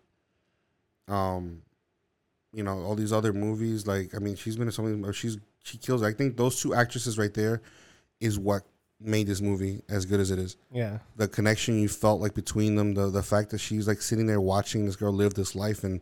Um, 1.07 1.61
you 2.57 2.63
know 2.63 2.77
all 2.85 2.95
these 2.95 3.13
other 3.13 3.31
movies. 3.33 3.85
Like 3.87 4.13
I 4.15 4.19
mean, 4.19 4.35
she's 4.35 4.57
been 4.57 4.67
in 4.67 4.71
something. 4.73 5.11
She's 5.13 5.37
she 5.63 5.77
kills. 5.77 6.01
I 6.03 6.13
think 6.13 6.35
those 6.37 6.61
two 6.61 6.73
actresses 6.73 7.17
right 7.17 7.33
there 7.33 7.61
is 8.19 8.37
what 8.39 8.63
made 8.99 9.27
this 9.27 9.41
movie 9.41 9.81
as 9.89 10.05
good 10.05 10.19
as 10.19 10.31
it 10.31 10.39
is. 10.39 10.57
Yeah. 10.71 10.99
The 11.17 11.27
connection 11.27 11.79
you 11.79 11.87
felt 11.87 12.19
like 12.19 12.33
between 12.33 12.75
them. 12.75 12.93
The 12.95 13.09
the 13.09 13.23
fact 13.23 13.51
that 13.51 13.59
she's 13.59 13.87
like 13.87 14.01
sitting 14.01 14.25
there 14.27 14.41
watching 14.41 14.85
this 14.85 14.95
girl 14.95 15.13
live 15.13 15.33
this 15.35 15.55
life 15.55 15.83
and. 15.83 16.01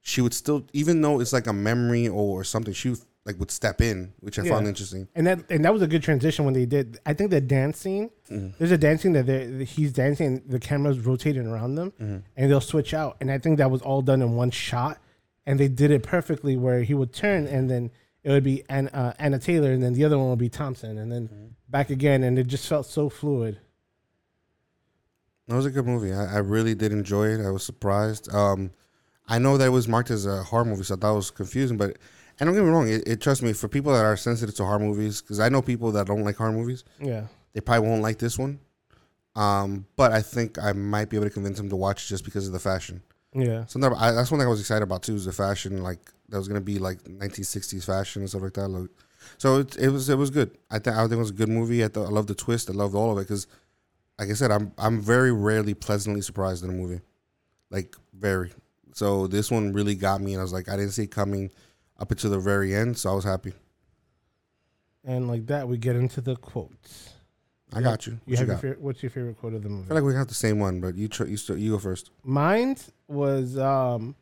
She 0.00 0.20
would 0.22 0.32
still, 0.32 0.64
even 0.72 1.02
though 1.02 1.20
it's 1.20 1.34
like 1.34 1.48
a 1.48 1.52
memory 1.52 2.08
or 2.08 2.42
something, 2.42 2.72
she 2.72 2.90
would, 2.90 3.00
like 3.26 3.38
would 3.40 3.50
step 3.50 3.82
in, 3.82 4.14
which 4.20 4.38
I 4.38 4.48
found 4.48 4.66
interesting. 4.66 5.06
And 5.14 5.26
that 5.26 5.50
and 5.50 5.62
that 5.64 5.72
was 5.72 5.82
a 5.82 5.86
good 5.86 6.02
transition 6.02 6.46
when 6.46 6.54
they 6.54 6.64
did. 6.64 6.98
I 7.04 7.12
think 7.12 7.30
the 7.30 7.42
dance 7.42 7.78
scene. 7.78 8.08
Mm-hmm. 8.30 8.50
There's 8.58 8.70
a 8.70 8.78
dancing 8.78 9.12
that 9.14 9.26
he's 9.68 9.92
dancing, 9.92 10.40
the 10.46 10.60
camera's 10.60 11.00
rotating 11.00 11.46
around 11.46 11.74
them, 11.74 11.90
Mm-hmm. 12.00 12.18
and 12.36 12.50
they'll 12.50 12.60
switch 12.62 12.94
out. 12.94 13.18
And 13.20 13.30
I 13.30 13.36
think 13.38 13.58
that 13.58 13.70
was 13.70 13.82
all 13.82 14.00
done 14.00 14.22
in 14.22 14.34
one 14.34 14.50
shot, 14.50 14.98
and 15.48 15.58
they 15.58 15.68
did 15.68 15.90
it 15.90 16.02
perfectly. 16.02 16.56
Where 16.56 16.82
he 16.82 16.94
would 16.94 17.12
turn, 17.12 17.46
and 17.46 17.68
then 17.70 17.90
it 18.22 18.30
would 18.30 18.44
be 18.44 18.62
Anya, 18.68 18.90
uh, 18.92 19.12
Anya 19.18 19.38
Taylor, 19.38 19.72
and 19.72 19.82
then 19.82 19.94
the 19.94 20.04
other 20.04 20.18
one 20.18 20.28
would 20.30 20.38
be 20.38 20.50
Thomasin, 20.50 20.98
and 21.02 21.10
then 21.10 21.28
Mm-hmm. 21.28 21.46
back 21.68 21.90
again, 21.90 22.22
and 22.22 22.38
it 22.38 22.46
just 22.46 22.66
felt 22.68 22.86
so 22.86 23.08
fluid. 23.08 23.58
That 25.46 25.56
was 25.56 25.66
a 25.66 25.70
good 25.70 25.86
movie. 25.86 26.12
I, 26.12 26.34
I 26.36 26.38
really 26.38 26.74
did 26.74 26.92
enjoy 26.92 27.28
it. 27.28 27.40
I 27.46 27.50
was 27.50 27.62
surprised. 27.64 28.32
Um, 28.34 28.70
I 29.26 29.38
know 29.38 29.56
that 29.56 29.66
it 29.66 29.70
was 29.70 29.88
marked 29.88 30.10
as 30.10 30.26
a 30.26 30.42
horror 30.42 30.64
movie, 30.64 30.84
so 30.84 30.96
that 30.96 31.08
was 31.10 31.30
confusing. 31.30 31.76
But 31.78 31.96
and 32.38 32.46
don't 32.46 32.54
get 32.54 32.64
me 32.64 32.70
wrong, 32.70 32.88
it, 32.88 33.02
it 33.06 33.20
trust 33.20 33.42
me 33.42 33.52
for 33.52 33.66
people 33.68 33.92
that 33.92 34.04
are 34.04 34.16
sensitive 34.16 34.54
to 34.56 34.64
horror 34.64 34.78
movies, 34.78 35.22
because 35.22 35.40
I 35.40 35.48
know 35.48 35.62
people 35.62 35.90
that 35.92 36.06
don't 36.06 36.22
like 36.24 36.36
horror 36.36 36.52
movies. 36.52 36.84
Yeah. 37.00 37.24
They 37.54 37.60
probably 37.60 37.88
won't 37.88 38.02
like 38.02 38.18
this 38.18 38.38
one. 38.38 38.60
Um, 39.34 39.86
but 39.96 40.12
I 40.12 40.20
think 40.20 40.58
I 40.58 40.72
might 40.72 41.08
be 41.08 41.16
able 41.16 41.26
to 41.28 41.32
convince 41.32 41.58
them 41.58 41.68
to 41.70 41.76
watch 41.76 42.08
just 42.08 42.24
because 42.24 42.46
of 42.46 42.52
the 42.52 42.58
fashion. 42.58 43.02
Yeah. 43.34 43.66
So 43.66 43.78
that- 43.80 43.92
I, 43.96 44.12
that's 44.12 44.30
one 44.30 44.40
thing 44.40 44.46
I 44.46 44.50
was 44.50 44.60
excited 44.60 44.82
about 44.82 45.02
too, 45.02 45.14
is 45.14 45.24
the 45.26 45.32
fashion. 45.32 45.82
Like 45.82 46.00
that 46.28 46.38
was 46.38 46.48
gonna 46.48 46.60
be 46.60 46.78
like 46.78 47.02
1960s 47.04 47.84
fashion 47.84 48.22
and 48.22 48.28
stuff 48.28 48.42
like 48.42 48.54
that. 48.54 48.68
Like, 48.68 48.90
so 49.36 49.58
it, 49.58 49.76
it 49.76 49.88
was 49.90 50.08
it 50.08 50.16
was 50.16 50.30
good. 50.30 50.56
I 50.70 50.78
think 50.78 50.96
I 50.96 51.00
think 51.02 51.12
it 51.12 51.16
was 51.16 51.30
a 51.30 51.34
good 51.34 51.48
movie. 51.48 51.84
I, 51.84 51.88
thought, 51.88 52.06
I 52.06 52.10
love 52.10 52.26
the 52.26 52.34
twist. 52.34 52.70
I 52.70 52.72
loved 52.72 52.94
all 52.94 53.12
of 53.12 53.18
it 53.18 53.22
because, 53.22 53.46
like 54.18 54.30
I 54.30 54.32
said, 54.34 54.50
I'm 54.50 54.72
I'm 54.78 55.00
very 55.00 55.32
rarely 55.32 55.74
pleasantly 55.74 56.22
surprised 56.22 56.64
in 56.64 56.70
a 56.70 56.72
movie, 56.72 57.00
like 57.70 57.94
very. 58.14 58.52
So 58.94 59.26
this 59.26 59.50
one 59.50 59.72
really 59.72 59.94
got 59.94 60.20
me, 60.20 60.32
and 60.32 60.40
I 60.40 60.42
was 60.42 60.52
like, 60.52 60.68
I 60.68 60.76
didn't 60.76 60.92
see 60.92 61.04
it 61.04 61.10
coming 61.10 61.50
up 62.00 62.10
until 62.10 62.30
the 62.30 62.38
very 62.40 62.74
end, 62.74 62.96
so 62.98 63.10
I 63.10 63.14
was 63.14 63.24
happy. 63.24 63.52
And 65.04 65.28
like 65.28 65.46
that, 65.46 65.68
we 65.68 65.78
get 65.78 65.96
into 65.96 66.20
the 66.20 66.36
quotes. 66.36 67.10
I 67.72 67.80
got 67.82 68.06
you. 68.06 68.14
What 68.14 68.20
You 68.26 68.32
you, 68.32 68.36
your 68.38 68.46
got? 68.46 68.60
favorite, 68.62 68.80
what's 68.80 69.02
your 69.02 69.10
favorite 69.10 69.38
quote 69.38 69.54
of 69.54 69.62
the 69.62 69.68
movie? 69.68 69.84
I 69.84 69.88
feel 69.88 69.96
like 69.96 70.04
we 70.04 70.14
have 70.14 70.28
the 70.28 70.34
same 70.34 70.58
one, 70.58 70.80
but 70.80 70.94
you 70.96 71.08
tr- 71.08 71.26
you 71.26 71.36
st- 71.36 71.58
you 71.58 71.72
go 71.72 71.78
first. 71.78 72.10
Mine 72.24 72.76
was 73.08 73.58
um, 73.58 74.14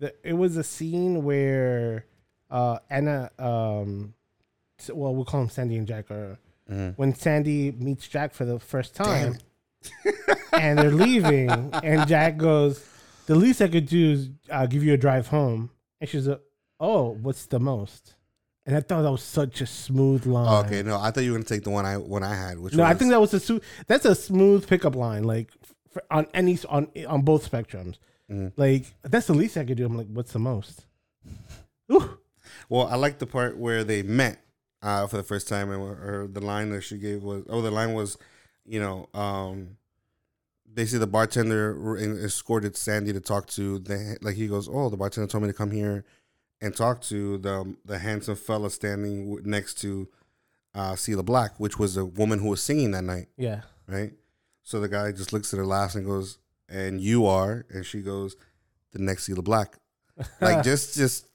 the, 0.00 0.14
it 0.22 0.34
was 0.34 0.56
a 0.56 0.64
scene 0.64 1.24
where 1.24 2.04
uh 2.50 2.78
Anna 2.90 3.30
um, 3.38 4.12
s- 4.78 4.90
well 4.92 5.14
we'll 5.14 5.24
call 5.24 5.40
him 5.42 5.48
Sandy 5.48 5.76
and 5.76 5.86
Jack 5.86 6.10
or 6.10 6.38
Mm-hmm. 6.70 6.90
when 6.96 7.14
Sandy 7.14 7.72
meets 7.72 8.08
Jack 8.08 8.32
for 8.32 8.46
the 8.46 8.58
first 8.58 8.94
time, 8.94 9.36
and 10.54 10.78
they're 10.78 10.90
leaving, 10.90 11.50
and 11.50 12.08
Jack 12.08 12.38
goes, 12.38 12.82
"The 13.26 13.34
least 13.34 13.60
I 13.60 13.68
could 13.68 13.84
do 13.86 14.12
is 14.12 14.30
uh, 14.50 14.64
give 14.64 14.82
you 14.82 14.94
a 14.94 14.96
drive 14.96 15.26
home," 15.26 15.68
and 16.00 16.08
she's 16.08 16.26
like, 16.26 16.40
"Oh, 16.80 17.10
what's 17.20 17.44
the 17.44 17.60
most?" 17.60 18.14
And 18.66 18.74
I 18.74 18.80
thought 18.80 19.02
that 19.02 19.10
was 19.12 19.22
such 19.22 19.60
a 19.60 19.66
smooth 19.66 20.24
line. 20.24 20.46
Oh, 20.48 20.66
okay, 20.66 20.82
no, 20.82 20.98
I 20.98 21.10
thought 21.10 21.22
you 21.22 21.32
were 21.32 21.38
gonna 21.38 21.44
take 21.48 21.64
the 21.64 21.70
one 21.70 21.84
I 21.84 21.96
one 21.98 22.22
I 22.22 22.34
had, 22.34 22.58
which 22.58 22.74
No, 22.74 22.82
was, 22.82 22.90
I 22.90 22.94
think 22.94 23.10
that 23.10 23.20
was 23.20 23.34
a 23.34 23.40
su- 23.40 23.60
that's 23.86 24.04
a 24.06 24.14
smooth 24.14 24.66
pickup 24.66 24.94
line, 24.96 25.24
like 25.24 25.50
for, 25.90 26.02
on 26.10 26.26
any 26.32 26.58
on 26.68 26.88
on 27.06 27.22
both 27.22 27.50
spectrums. 27.50 27.98
Mhm. 28.30 28.52
Like 28.56 28.86
that's 29.02 29.26
the 29.26 29.34
least 29.34 29.56
I 29.58 29.64
could 29.64 29.76
do. 29.76 29.84
I'm 29.84 29.96
like, 29.98 30.08
what's 30.08 30.32
the 30.32 30.38
most? 30.38 30.86
Ooh. 31.92 32.18
Well, 32.70 32.86
I 32.86 32.96
like 32.96 33.18
the 33.18 33.26
part 33.26 33.58
where 33.58 33.84
they 33.84 34.02
met 34.02 34.38
uh, 34.82 35.06
for 35.06 35.18
the 35.18 35.22
first 35.22 35.46
time, 35.48 35.70
and 35.70 35.82
or 35.82 36.26
the 36.30 36.40
line 36.40 36.70
that 36.70 36.82
she 36.82 36.96
gave 36.96 37.22
was, 37.22 37.44
oh, 37.48 37.60
the 37.60 37.70
line 37.70 37.92
was, 37.92 38.16
you 38.64 38.80
know, 38.80 39.08
um, 39.12 39.76
basically 40.72 41.00
the 41.00 41.06
bartender 41.06 41.96
escorted 42.24 42.76
Sandy 42.76 43.12
to 43.12 43.20
talk 43.20 43.46
to 43.48 43.78
the 43.78 44.16
like 44.22 44.36
he 44.36 44.48
goes, 44.48 44.68
oh, 44.70 44.88
the 44.88 44.96
bartender 44.96 45.26
told 45.26 45.42
me 45.42 45.48
to 45.50 45.54
come 45.54 45.70
here 45.70 46.04
and 46.60 46.74
talk 46.76 47.00
to 47.02 47.38
the 47.38 47.74
the 47.84 47.98
handsome 47.98 48.36
fella 48.36 48.70
standing 48.70 49.38
next 49.44 49.74
to 49.82 50.08
uh, 50.74 50.92
Cilla 50.92 51.24
Black, 51.24 51.58
which 51.58 51.78
was 51.78 51.96
a 51.96 52.04
woman 52.04 52.38
who 52.40 52.48
was 52.48 52.62
singing 52.62 52.90
that 52.92 53.04
night, 53.04 53.28
Yeah, 53.36 53.62
right? 53.86 54.12
So 54.62 54.80
the 54.80 54.88
guy 54.88 55.12
just 55.12 55.32
looks 55.32 55.52
at 55.52 55.58
her, 55.58 55.66
laughs, 55.66 55.94
and 55.94 56.04
goes, 56.06 56.38
"And 56.68 57.00
you 57.00 57.26
are?" 57.26 57.64
And 57.70 57.84
she 57.86 58.00
goes, 58.02 58.34
"The 58.92 58.98
next 58.98 59.28
Cilla 59.28 59.44
Black." 59.44 59.76
like 60.40 60.64
just 60.64 60.94
just 60.96 61.26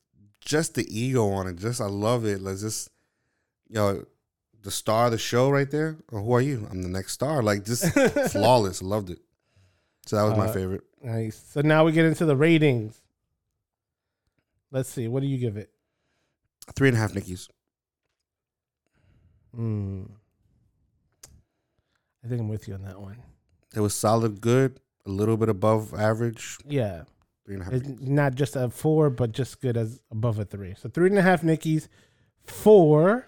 just 0.42 0.76
the 0.76 0.86
ego 0.90 1.30
on 1.30 1.48
it. 1.48 1.58
Just 1.58 1.80
I 1.82 1.86
love 1.86 2.26
it. 2.26 2.42
Let's 2.42 2.62
just 2.62 2.90
yo, 3.70 4.06
the 4.64 4.72
star 4.72 5.06
of 5.06 5.12
the 5.12 5.18
show 5.18 5.50
right 5.50 5.70
there. 5.70 5.98
Oh, 6.12 6.22
who 6.24 6.32
are 6.34 6.42
you? 6.42 6.68
I'm 6.72 6.82
the 6.82 6.90
next 6.90 7.14
star. 7.14 7.44
Like 7.44 7.66
just 7.66 7.86
flawless. 8.32 8.82
Loved 8.82 9.10
it. 9.12 9.20
So 10.06 10.16
that 10.16 10.24
was 10.24 10.38
my 10.38 10.48
Uh, 10.48 10.54
favorite. 10.54 10.84
Nice. 11.04 11.42
So 11.54 11.62
now 11.62 11.86
we 11.86 11.92
get 11.92 12.06
into 12.06 12.26
the 12.26 12.36
ratings. 12.36 13.00
Let's 14.72 14.90
see. 14.90 15.08
What 15.08 15.22
do 15.22 15.28
you 15.28 15.38
give 15.38 15.58
it? 15.58 15.70
Three 16.76 16.90
and 16.90 16.98
a 16.98 17.00
half 17.00 17.14
Nickies. 17.14 17.50
Hmm. 19.56 20.04
I 22.24 22.28
think 22.28 22.42
I'm 22.42 22.50
with 22.50 22.68
you 22.68 22.74
on 22.76 22.84
that 22.84 23.00
one. 23.02 23.18
It 23.76 23.80
was 23.80 23.96
solid, 23.96 24.42
good, 24.42 24.80
a 25.06 25.10
little 25.10 25.38
bit 25.38 25.50
above 25.50 25.94
average. 25.94 26.58
Yeah. 26.68 27.04
Three 27.46 27.56
and 27.56 27.62
a 27.62 27.66
half. 27.66 27.74
It's 27.74 27.88
Nickies. 27.88 28.08
not 28.10 28.36
just 28.36 28.56
a 28.56 28.70
four, 28.70 29.10
but 29.10 29.32
just 29.32 29.62
good 29.62 29.78
as 29.78 30.00
above 30.12 30.38
a 30.40 30.46
three. 30.46 30.76
So 30.78 30.90
three 30.90 31.10
and 31.10 31.18
a 31.18 31.22
half 31.24 31.42
Nickies 31.42 31.88
four. 32.46 33.26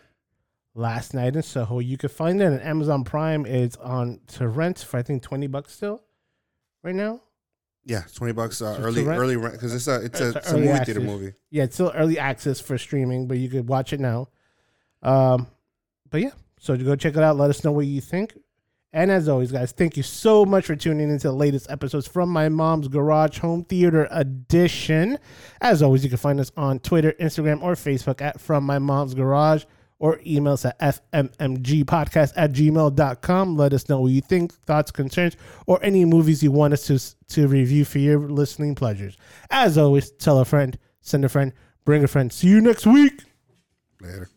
last 0.75 1.13
night 1.13 1.35
in 1.35 1.41
Soho. 1.41 1.79
You 1.79 1.97
can 1.97 2.09
find 2.09 2.41
it 2.41 2.45
on 2.45 2.59
Amazon 2.59 3.03
Prime. 3.03 3.45
It's 3.45 3.77
on 3.77 4.19
to 4.27 4.47
rent 4.47 4.79
for 4.79 4.97
I 4.97 5.03
think 5.03 5.23
twenty 5.23 5.47
bucks 5.47 5.73
still, 5.73 6.03
right 6.83 6.95
now. 6.95 7.21
Yeah, 7.83 8.03
twenty 8.13 8.33
bucks 8.33 8.61
uh, 8.61 8.77
early, 8.79 9.03
rent- 9.03 9.19
early 9.19 9.37
rent 9.37 9.53
because 9.55 9.73
it's 9.73 9.87
a 9.87 10.05
it's 10.05 10.19
a, 10.21 10.27
It's 10.29 10.35
a 10.35 10.39
it's 10.39 10.51
a 10.51 10.57
movie 10.57 10.69
access. 10.69 10.85
theater 10.85 10.99
movie. 11.01 11.33
Yeah, 11.49 11.63
it's 11.63 11.75
still 11.75 11.91
early 11.95 12.19
access 12.19 12.59
for 12.59 12.77
streaming, 12.77 13.27
but 13.27 13.37
you 13.39 13.49
could 13.49 13.67
watch 13.67 13.91
it 13.91 13.99
now. 13.99 14.27
Um, 15.01 15.47
but 16.09 16.21
yeah, 16.21 16.31
so 16.59 16.77
go 16.77 16.95
check 16.95 17.15
it 17.15 17.23
out. 17.23 17.37
Let 17.37 17.49
us 17.49 17.63
know 17.63 17.71
what 17.71 17.87
you 17.87 18.01
think. 18.01 18.37
And 18.93 19.09
as 19.09 19.29
always, 19.29 19.51
guys, 19.53 19.71
thank 19.71 19.95
you 19.95 20.03
so 20.03 20.43
much 20.45 20.65
for 20.65 20.75
tuning 20.75 21.09
into 21.09 21.27
the 21.29 21.33
latest 21.33 21.71
episodes 21.71 22.05
from 22.07 22.27
my 22.29 22.49
mom's 22.49 22.89
garage 22.89 23.39
home 23.39 23.63
theater 23.63 24.07
edition. 24.11 25.17
As 25.61 25.81
always, 25.81 26.03
you 26.03 26.09
can 26.09 26.17
find 26.17 26.39
us 26.41 26.51
on 26.57 26.79
Twitter, 26.79 27.13
Instagram, 27.13 27.63
or 27.63 27.73
Facebook 27.75 28.19
at 28.21 28.41
From 28.41 28.65
My 28.65 28.79
Mom's 28.79 29.13
Garage 29.13 29.63
or 30.01 30.19
email 30.25 30.53
us 30.53 30.65
at 30.65 30.79
fmmgpodcast 30.79 32.33
at 32.35 32.51
gmail.com. 32.51 33.55
Let 33.55 33.71
us 33.71 33.87
know 33.87 34.01
what 34.01 34.11
you 34.11 34.21
think, 34.21 34.51
thoughts, 34.65 34.89
concerns, 34.89 35.37
or 35.67 35.79
any 35.83 36.05
movies 36.05 36.41
you 36.41 36.51
want 36.51 36.73
us 36.73 36.87
to, 36.87 36.99
to 37.35 37.47
review 37.47 37.85
for 37.85 37.99
your 37.99 38.19
listening 38.19 38.73
pleasures. 38.73 39.15
As 39.51 39.77
always, 39.77 40.09
tell 40.09 40.39
a 40.39 40.45
friend, 40.45 40.77
send 41.01 41.23
a 41.23 41.29
friend, 41.29 41.53
bring 41.85 42.03
a 42.03 42.07
friend. 42.07 42.33
See 42.33 42.47
you 42.47 42.61
next 42.61 42.87
week. 42.87 43.23
Later. 44.01 44.27